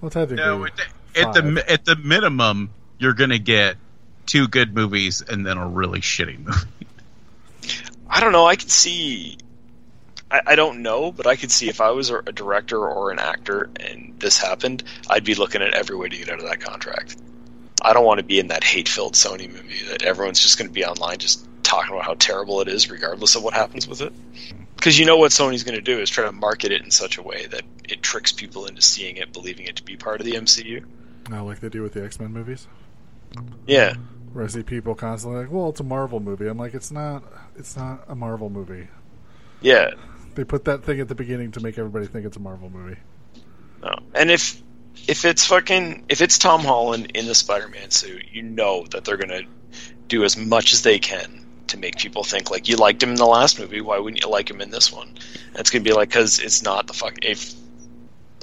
[0.00, 3.76] Well, technically, No, at the, at the at the minimum, you're gonna get
[4.24, 6.66] two good movies and then a really shitty movie.
[8.16, 8.46] I don't know.
[8.46, 9.36] I could see.
[10.30, 13.18] I, I don't know, but I could see if I was a director or an
[13.18, 16.60] actor and this happened, I'd be looking at every way to get out of that
[16.60, 17.18] contract.
[17.82, 20.72] I don't want to be in that hate-filled Sony movie that everyone's just going to
[20.72, 24.14] be online just talking about how terrible it is, regardless of what happens with it.
[24.76, 27.18] Because you know what Sony's going to do is try to market it in such
[27.18, 30.24] a way that it tricks people into seeing it, believing it to be part of
[30.24, 30.82] the MCU.
[31.30, 32.66] Uh, like they do with the X Men movies,
[33.66, 33.94] Yeah,
[34.36, 37.24] where I see people constantly like, "Well, it's a Marvel movie." I'm like, "It's not.
[37.56, 38.88] It's not a Marvel movie."
[39.62, 39.90] yeah.
[40.34, 42.98] They put that thing at the beginning to make everybody think it's a Marvel movie.
[43.82, 43.94] No.
[44.14, 44.60] And if
[45.08, 49.16] if it's fucking if it's Tom Holland in the Spider-Man suit, you know that they're
[49.16, 49.42] gonna
[50.08, 53.16] do as much as they can to make people think like you liked him in
[53.16, 53.80] the last movie.
[53.80, 55.08] Why wouldn't you like him in this one?
[55.08, 57.54] And it's gonna be like because it's not the fuck if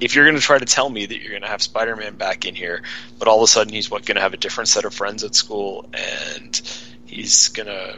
[0.03, 2.83] if you're gonna try to tell me that you're gonna have Spider-Man back in here,
[3.17, 5.33] but all of a sudden he's what gonna have a different set of friends at
[5.33, 6.61] school and
[7.05, 7.97] he's gonna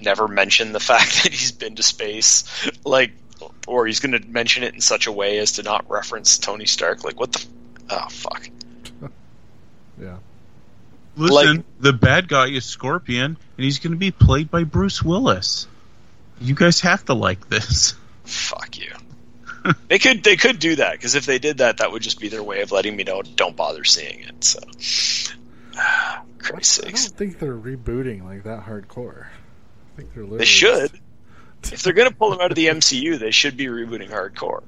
[0.00, 2.44] never mention the fact that he's been to space,
[2.84, 3.12] like,
[3.66, 7.04] or he's gonna mention it in such a way as to not reference Tony Stark.
[7.04, 7.38] Like, what the?
[7.40, 7.46] F-
[7.90, 8.48] oh fuck.
[10.00, 10.18] Yeah.
[11.16, 15.02] Listen, Like- the bad guy is Scorpion, and he's going to be played by Bruce
[15.02, 15.66] Willis.
[16.40, 17.94] You guys have to like this.
[18.22, 18.92] Fuck you.
[19.88, 22.28] they could they could do that because if they did that, that would just be
[22.28, 24.44] their way of letting me know don't bother seeing it.
[24.44, 24.60] So,
[26.38, 29.26] Christ's I sakes, don't think they're rebooting like that hardcore.
[29.26, 31.00] I think they're literally they should.
[31.64, 34.62] If they're gonna pull him out of the MCU, they should be rebooting hardcore.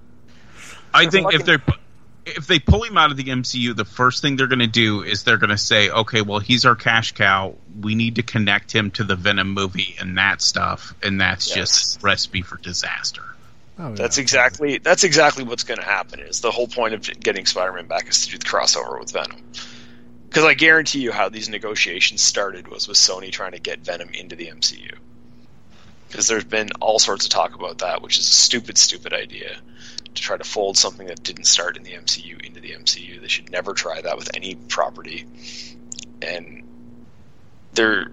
[0.92, 1.74] I think if fucking- they
[2.26, 5.02] if they pull him out of the MCU, the first thing they're going to do
[5.02, 7.54] is they're going to say, "Okay, well, he's our cash cow.
[7.80, 11.56] We need to connect him to the Venom movie and that stuff, and that's Yes.
[11.56, 13.22] just recipe for disaster."
[13.80, 13.94] Oh, yeah.
[13.94, 16.20] That's exactly that's exactly what's going to happen.
[16.20, 19.42] Is the whole point of getting Spider-Man back is to do the crossover with Venom.
[20.28, 24.10] Because I guarantee you, how these negotiations started was with Sony trying to get Venom
[24.10, 24.96] into the MCU.
[26.08, 29.56] Because there's been all sorts of talk about that, which is a stupid, stupid idea
[30.14, 33.20] to try to fold something that didn't start in the MCU into the MCU.
[33.20, 35.26] They should never try that with any property.
[36.20, 36.64] And
[37.72, 38.12] they're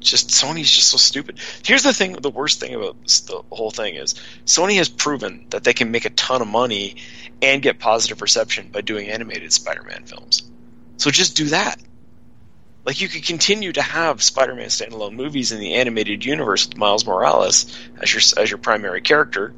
[0.00, 1.38] just Sony's just so stupid.
[1.64, 4.14] Here's the thing: the worst thing about s- the whole thing is
[4.46, 6.96] Sony has proven that they can make a ton of money
[7.42, 10.42] and get positive reception by doing animated Spider-Man films.
[10.96, 11.80] So just do that.
[12.84, 17.06] Like you could continue to have Spider-Man standalone movies in the animated universe with Miles
[17.06, 17.66] Morales
[18.00, 19.54] as your as your primary character,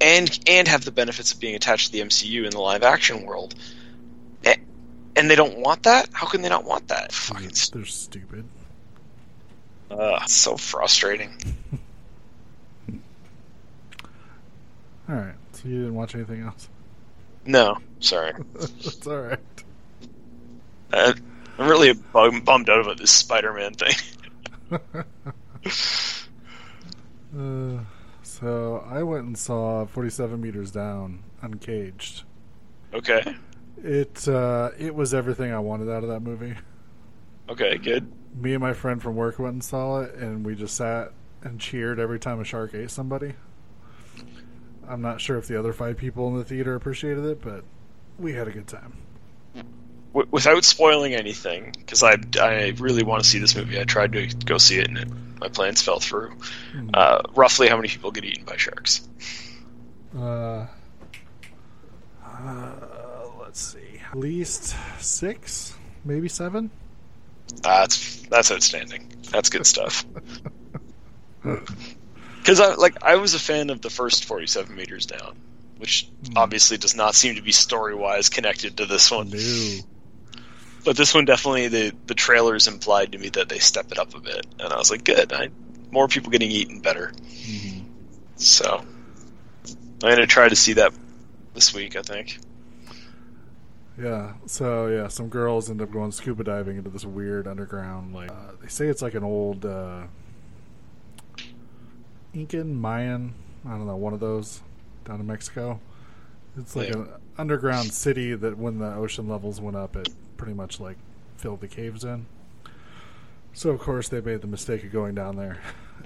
[0.00, 3.24] and and have the benefits of being attached to the MCU in the live action
[3.24, 3.54] world.
[5.16, 6.08] And they don't want that.
[6.12, 7.12] How can they not want that?
[7.12, 8.44] Fucking They're stupid.
[9.90, 11.32] Uh, it's so frustrating.
[15.08, 15.34] All right.
[15.52, 16.68] So you didn't watch anything else?
[17.46, 18.32] No, sorry.
[18.54, 19.38] That's all right.
[20.92, 21.12] Uh,
[21.58, 23.94] I'm really bum- bummed out about this Spider-Man thing.
[27.36, 27.80] Uh,
[28.22, 32.22] so I went and saw 47 meters down, uncaged.
[32.92, 33.34] Okay,
[33.82, 36.54] It uh, it was everything I wanted out of that movie.
[37.48, 38.10] Okay, good.
[38.34, 41.60] Me and my friend from work went and saw it, and we just sat and
[41.60, 43.34] cheered every time a shark ate somebody.
[44.88, 47.64] I'm not sure if the other five people in the theater appreciated it, but
[48.18, 48.94] we had a good time.
[50.12, 53.80] W- without spoiling anything, because I, I really want to see this movie.
[53.80, 55.08] I tried to go see it, and it,
[55.40, 56.36] my plans fell through.
[56.92, 59.08] Uh, roughly, how many people get eaten by sharks?
[60.16, 60.66] Uh,
[62.24, 62.70] uh,
[63.40, 65.74] let's see, at least six,
[66.04, 66.70] maybe seven.
[67.62, 69.12] That's that's outstanding.
[69.30, 70.04] That's good stuff.
[71.42, 75.36] Because I like I was a fan of the first 47 meters down,
[75.78, 76.36] which hmm.
[76.36, 79.30] obviously does not seem to be story wise connected to this one.
[79.30, 79.78] No.
[80.84, 84.14] But this one definitely the the trailers implied to me that they step it up
[84.14, 85.32] a bit, and I was like, good.
[85.32, 85.48] I,
[85.90, 87.12] more people getting eaten, better.
[87.16, 87.86] Mm-hmm.
[88.36, 88.84] So
[89.64, 90.92] I'm gonna try to see that
[91.54, 91.96] this week.
[91.96, 92.38] I think.
[94.00, 94.32] Yeah.
[94.46, 98.14] So yeah, some girls end up going scuba diving into this weird underground.
[98.14, 100.02] Like uh, they say, it's like an old uh,
[102.32, 103.34] Incan Mayan.
[103.64, 104.60] I don't know, one of those
[105.04, 105.80] down in Mexico.
[106.58, 106.98] It's like Yeah.
[106.98, 110.96] an underground city that when the ocean levels went up, it pretty much like
[111.36, 112.26] filled the caves in.
[113.52, 115.58] So of course they made the mistake of going down there,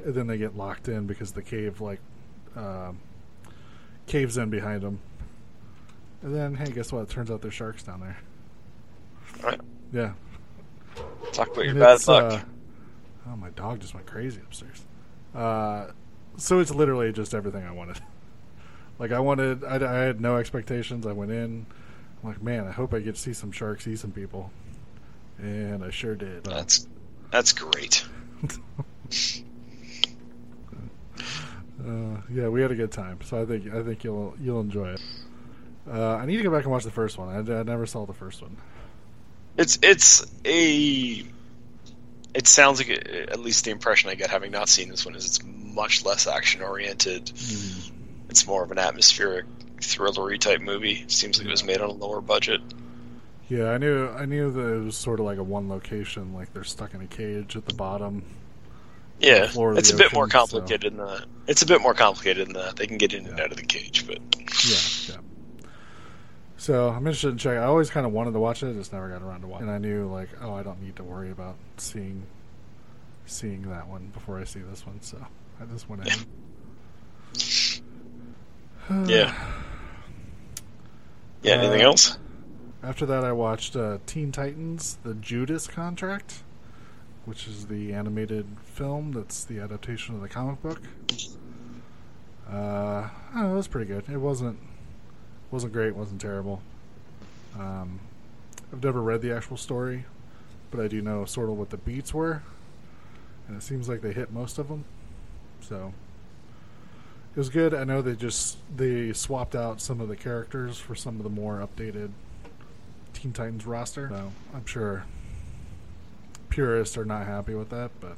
[0.04, 2.00] and then they get locked in because the cave like
[2.56, 2.98] um
[4.06, 5.00] caves in behind them.
[6.22, 7.02] And then, hey, guess what?
[7.02, 8.18] It turns out there's sharks down there.
[9.42, 9.60] Alright,
[9.92, 10.12] Yeah.
[11.32, 12.32] talk about your And bad luck.
[12.32, 12.40] uh,
[13.28, 14.84] oh, my dog just went crazy upstairs.
[15.34, 15.88] Uh,
[16.36, 18.00] so it's literally just everything I wanted.
[18.98, 21.06] Like I wanted, I, I had no expectations.
[21.06, 21.66] I went in,
[22.22, 24.50] I'm like, man, I hope I get to see some sharks eat some people,
[25.38, 26.44] and I sure did.
[26.44, 26.86] That's
[27.30, 28.04] that's great.
[31.80, 33.18] Uh, yeah, we had a good time.
[33.22, 35.00] So I think I think you'll you'll enjoy it.
[35.90, 37.28] Uh, I need to go back and watch the first one.
[37.28, 38.56] I, I never saw the first one.
[39.56, 41.24] It's it's a.
[42.34, 45.16] It sounds like it, at least the impression I get having not seen this one
[45.16, 47.30] is it's much less action oriented.
[48.28, 49.46] It's more of an atmospheric
[49.78, 51.04] thrillery type movie.
[51.08, 52.60] Seems like it was made on a lower budget.
[53.48, 56.52] Yeah, I knew I knew that it was sort of like a one location, like
[56.52, 58.22] they're stuck in a cage at the bottom.
[59.20, 61.24] Yeah, it's a bit more ocean, so- complicated than that.
[61.48, 62.76] It's a bit more complicated than that.
[62.76, 64.18] They can get in and out of the cage, but
[64.68, 65.20] Yeah, yeah.
[66.58, 67.58] So I'm interested in checking.
[67.60, 69.62] I always kind of wanted to watch it, I just never got around to watch.
[69.62, 72.24] And I knew like, oh, I don't need to worry about seeing
[73.26, 75.18] seeing that one before I see this one, so
[75.60, 76.26] I just went ahead.
[79.06, 79.34] Yeah.
[81.42, 81.52] Yeah.
[81.56, 82.16] Anything Uh, else?
[82.82, 86.42] After that, I watched uh, Teen Titans: The Judas Contract,
[87.26, 90.80] which is the animated film that's the adaptation of the comic book.
[92.50, 94.08] Uh, I don't know, it was pretty good.
[94.10, 94.58] It wasn't
[95.50, 96.60] wasn't great, wasn't terrible.
[97.58, 98.00] Um,
[98.72, 100.04] I've never read the actual story,
[100.70, 102.42] but I do know sort of what the beats were,
[103.46, 104.84] and it seems like they hit most of them.
[105.60, 105.92] So
[107.34, 107.74] it was good.
[107.74, 111.30] I know they just they swapped out some of the characters for some of the
[111.30, 112.10] more updated
[113.14, 114.08] Teen Titans roster.
[114.10, 115.04] So I'm sure
[116.48, 118.16] purists are not happy with that, but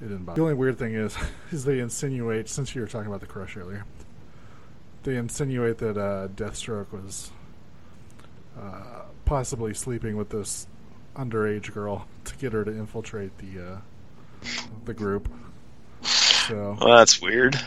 [0.00, 0.36] it didn't bother.
[0.36, 1.16] The only weird thing is,
[1.52, 3.84] is they insinuate since you were talking about the crush earlier,
[5.02, 7.30] they insinuate that uh, Deathstroke was
[8.58, 10.66] uh, possibly sleeping with this
[11.16, 13.76] underage girl to get her to infiltrate the uh,
[14.84, 15.28] the group.
[16.02, 17.58] So Well, that's weird.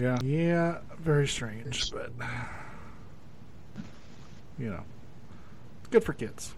[0.00, 2.10] yeah, yeah, very strange, but
[4.58, 4.82] you know,
[5.90, 6.52] good for kids.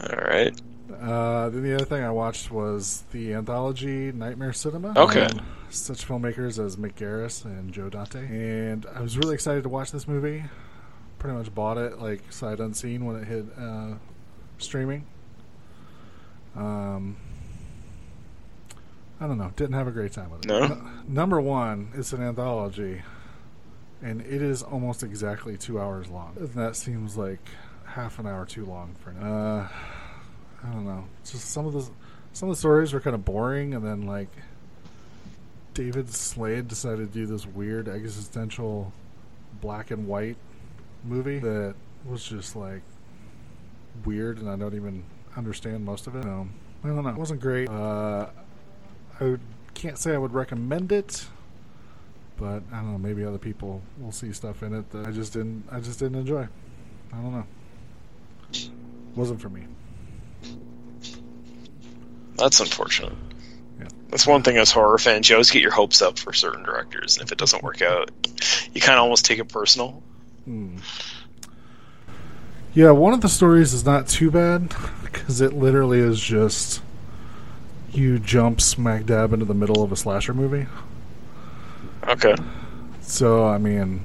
[0.00, 0.58] All right.
[0.90, 4.94] Uh, then the other thing I watched was the anthology Nightmare Cinema.
[4.96, 5.28] Okay.
[5.70, 9.92] Such filmmakers as Mick Garris and Joe Dante, and I was really excited to watch
[9.92, 10.44] this movie.
[11.18, 13.94] Pretty much bought it like sight unseen when it hit uh,
[14.56, 15.04] streaming.
[16.56, 17.16] Um,
[19.20, 19.52] I don't know.
[19.56, 20.48] Didn't have a great time with it.
[20.48, 20.62] No?
[20.62, 23.02] N- number one, it's an anthology,
[24.00, 26.34] and it is almost exactly two hours long.
[26.38, 27.40] And that seems like
[27.84, 29.18] half an hour too long for an.
[29.22, 29.68] Uh,
[30.64, 31.04] I don't know.
[31.20, 31.88] It's just some of the
[32.32, 34.28] some of the stories were kind of boring, and then like
[35.74, 38.92] David Slade decided to do this weird existential
[39.60, 40.36] black and white
[41.04, 42.82] movie that was just like
[44.04, 45.04] weird, and I don't even
[45.36, 46.24] understand most of it.
[46.24, 46.48] So,
[46.84, 47.10] I don't know.
[47.10, 47.68] It wasn't great.
[47.68, 48.26] Uh,
[49.20, 49.36] I
[49.74, 51.26] can't say I would recommend it,
[52.36, 52.98] but I don't know.
[52.98, 55.64] Maybe other people will see stuff in it that I just didn't.
[55.70, 56.48] I just didn't enjoy.
[57.12, 57.46] I don't know.
[59.14, 59.62] Wasn't for me.
[62.36, 63.14] That's unfortunate.
[63.80, 63.88] Yeah.
[64.10, 65.28] That's one thing as horror fans.
[65.28, 68.10] You always get your hopes up for certain directors, and if it doesn't work out,
[68.72, 70.02] you kind of almost take it personal.
[70.44, 70.78] Hmm.
[72.74, 74.72] Yeah, one of the stories is not too bad
[75.02, 76.80] because it literally is just
[77.92, 80.66] you jump smack dab into the middle of a slasher movie.
[82.06, 82.34] Okay.
[83.00, 84.04] So, I mean,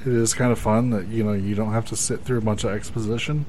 [0.00, 2.42] it is kind of fun that you know you don't have to sit through a
[2.42, 3.46] bunch of exposition.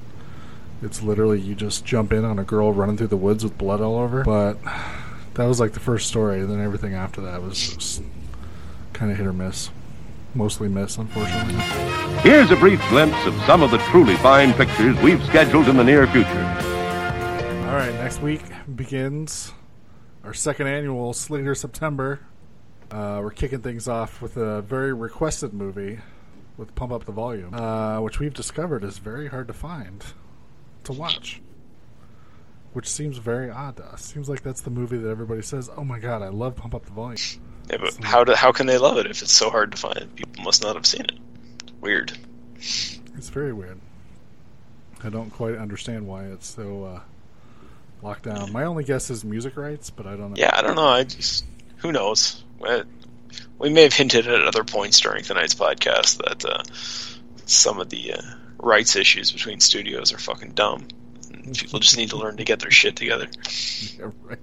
[0.80, 3.80] It's literally you just jump in on a girl running through the woods with blood
[3.80, 4.22] all over.
[4.22, 4.58] But
[5.34, 6.40] that was like the first story.
[6.40, 8.02] And then everything after that was just
[8.92, 9.70] kind of hit or miss.
[10.34, 11.54] Mostly miss, unfortunately.
[12.20, 15.84] Here's a brief glimpse of some of the truly fine pictures we've scheduled in the
[15.84, 16.28] near future.
[17.68, 18.42] All right, next week
[18.76, 19.52] begins
[20.22, 22.20] our second annual Slater September.
[22.90, 25.98] Uh, we're kicking things off with a very requested movie
[26.56, 30.04] with Pump Up the Volume, uh, which we've discovered is very hard to find
[30.88, 31.40] to watch.
[32.74, 34.02] Which seems very odd to us.
[34.04, 36.84] Seems like that's the movie that everybody says, "Oh my god, I love Pump Up
[36.84, 37.16] the Volume."
[37.70, 40.14] Yeah, but how do, how can they love it if it's so hard to find?
[40.14, 41.18] People must not have seen it.
[41.80, 42.12] Weird.
[42.56, 43.78] It's very weird.
[45.02, 47.00] I don't quite understand why it's so uh,
[48.02, 48.52] locked down.
[48.52, 50.36] My only guess is music rights, but I don't know.
[50.36, 50.86] Yeah, I don't know.
[50.88, 51.44] I just
[51.78, 52.44] who knows.
[52.60, 52.82] We-
[53.58, 56.62] We may have hinted at other points during tonight's podcast that uh,
[57.44, 58.22] some of the uh,
[58.58, 60.86] rights issues between studios are fucking dumb.
[61.54, 63.26] People just need to learn to get their shit together.
[63.98, 64.38] Yeah, right.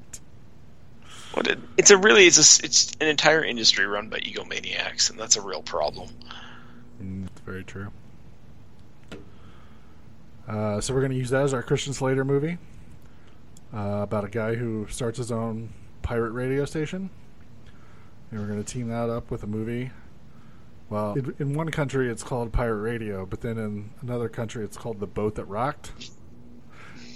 [1.33, 5.19] What it, it's a really it's a it's an entire industry run by egomaniacs, and
[5.19, 6.09] that's a real problem.
[7.01, 7.91] Mm, It's very true.
[10.47, 12.57] Uh, so we're going to use that as our Christian Slater movie
[13.73, 15.69] uh, about a guy who starts his own
[16.01, 17.09] pirate radio station,
[18.31, 19.91] and we're going to team that up with a movie.
[20.90, 24.78] Well, in, in one country it's called Pirate Radio, but then in another country it's
[24.78, 25.91] called The Boat That Rocked,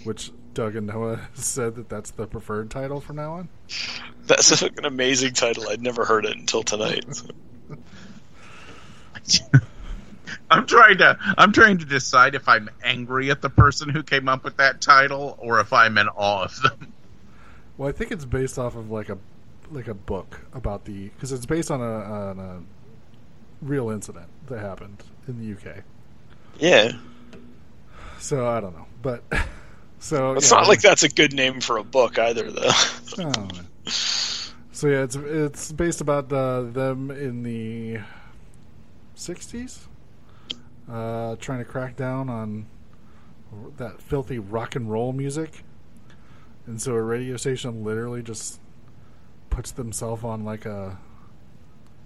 [0.04, 3.50] which Doug and Noah said that that's the preferred title from now on.
[4.26, 5.70] That's an amazing title.
[5.70, 7.06] I'd never heard it until tonight.
[10.52, 14.28] I'm trying to I'm trying to decide if I'm angry at the person who came
[14.28, 16.94] up with that title or if I'm in awe of them.
[17.78, 19.18] Well, I think it's based off of like a
[19.72, 22.62] like a book about the because it's based on a, on a
[23.62, 25.84] real incident that happened in the UK.
[26.60, 26.92] Yeah,
[28.18, 29.24] So I don't know, but
[30.00, 32.72] so it's yeah, not like that's a good name for a book either, though.
[34.72, 38.00] So yeah, it's it's based about uh, them in the
[39.16, 39.88] '60s,
[40.90, 42.68] uh, trying to crack down on
[43.78, 45.64] that filthy rock and roll music,
[46.66, 48.60] and so a radio station literally just
[49.50, 50.98] puts themselves on like a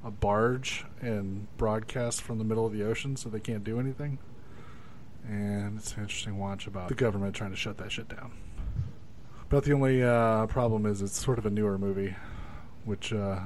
[0.05, 4.17] a barge and broadcast from the middle of the ocean, so they can't do anything.
[5.27, 8.31] And it's an interesting watch about the government trying to shut that shit down.
[9.49, 12.15] But the only uh, problem is it's sort of a newer movie,
[12.85, 13.39] which uh,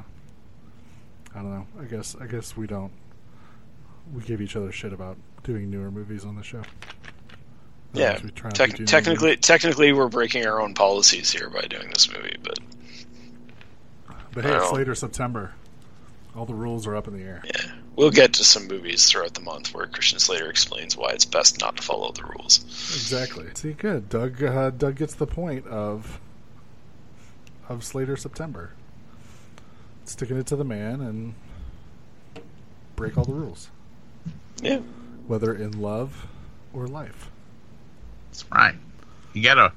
[1.36, 1.68] I don't know.
[1.80, 2.92] I guess I guess we don't
[4.14, 6.62] we give each other shit about doing newer movies on the show.
[7.94, 9.42] Yeah, Otherwise we try not to Tec- technically, movies.
[9.46, 12.58] technically, we're breaking our own policies here by doing this movie, but
[14.34, 15.54] But hey, it's later September.
[16.38, 17.42] All the rules are up in the air.
[17.44, 21.26] yeah, we'll get to some movies throughout the month where Christian Slater explains why it's
[21.26, 22.64] best not to follow the rules.
[22.64, 23.48] Exactly.
[23.56, 24.08] See, good.
[24.08, 24.44] Doug.
[24.44, 26.20] Uh, Doug gets the point of
[27.68, 28.72] of Slater September.
[30.06, 31.34] Sticking it to the man and
[32.96, 33.70] break all the rules,
[34.62, 34.80] Yeah,
[35.28, 36.28] whether in love
[36.74, 37.30] or life.
[38.30, 38.76] That's right.
[39.34, 39.74] You gotta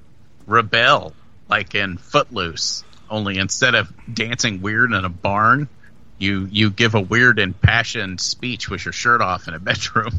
[0.46, 1.14] rebel,
[1.48, 2.84] like in Footloose.
[3.08, 5.68] Only instead of dancing weird in a barn,
[6.20, 10.12] you you give a weird impassioned speech with your shirt off in a bedroom.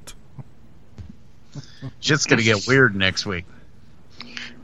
[2.00, 3.44] Shit's gonna get weird next week.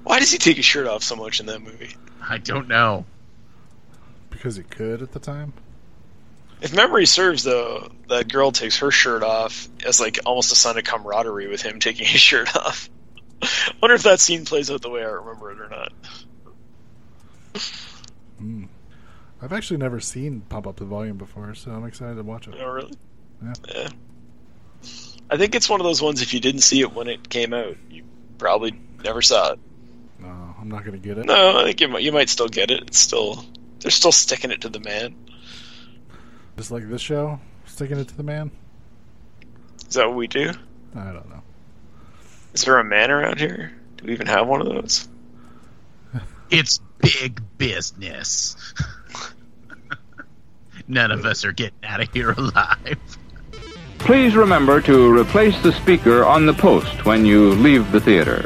[0.02, 1.96] why does he take his shirt off so much in that movie?
[2.22, 3.04] I don't know.
[4.30, 5.52] Because he could at the time.
[6.60, 10.78] If memory serves, though, that girl takes her shirt off as like almost a sign
[10.78, 12.88] of camaraderie with him taking his shirt off.
[13.82, 15.92] Wonder if that scene plays out the way I remember it or not.
[18.38, 18.64] Hmm.
[19.42, 22.54] I've actually never seen Pump Up the Volume before, so I'm excited to watch it.
[22.60, 22.94] Oh, really?
[23.42, 23.52] Yeah.
[23.74, 23.88] Yeah.
[25.30, 26.22] I think it's one of those ones.
[26.22, 28.04] If you didn't see it when it came out, you
[28.38, 29.58] probably never saw it.
[30.20, 31.26] No, I'm not going to get it.
[31.26, 32.82] No, I think you might, you might still get it.
[32.82, 33.44] It's still
[33.80, 35.16] they're still sticking it to the man.
[36.56, 38.52] Just like this show, sticking it to the man.
[39.88, 40.52] Is that what we do?
[40.94, 41.42] I don't know.
[42.54, 43.72] Is there a man around here?
[43.96, 45.08] Do we even have one of those?
[46.50, 48.56] It's big business.
[50.88, 52.98] None of us are getting out of here alive.
[53.98, 58.42] Please remember to replace the speaker on the post when you leave the theater.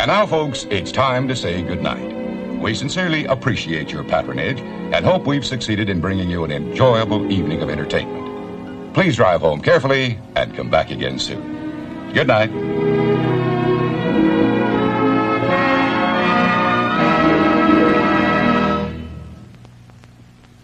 [0.00, 2.16] And now, folks, it's time to say goodnight.
[2.58, 7.60] We sincerely appreciate your patronage and hope we've succeeded in bringing you an enjoyable evening
[7.62, 8.94] of entertainment.
[8.94, 11.59] Please drive home carefully and come back again soon.
[12.12, 12.50] Good night.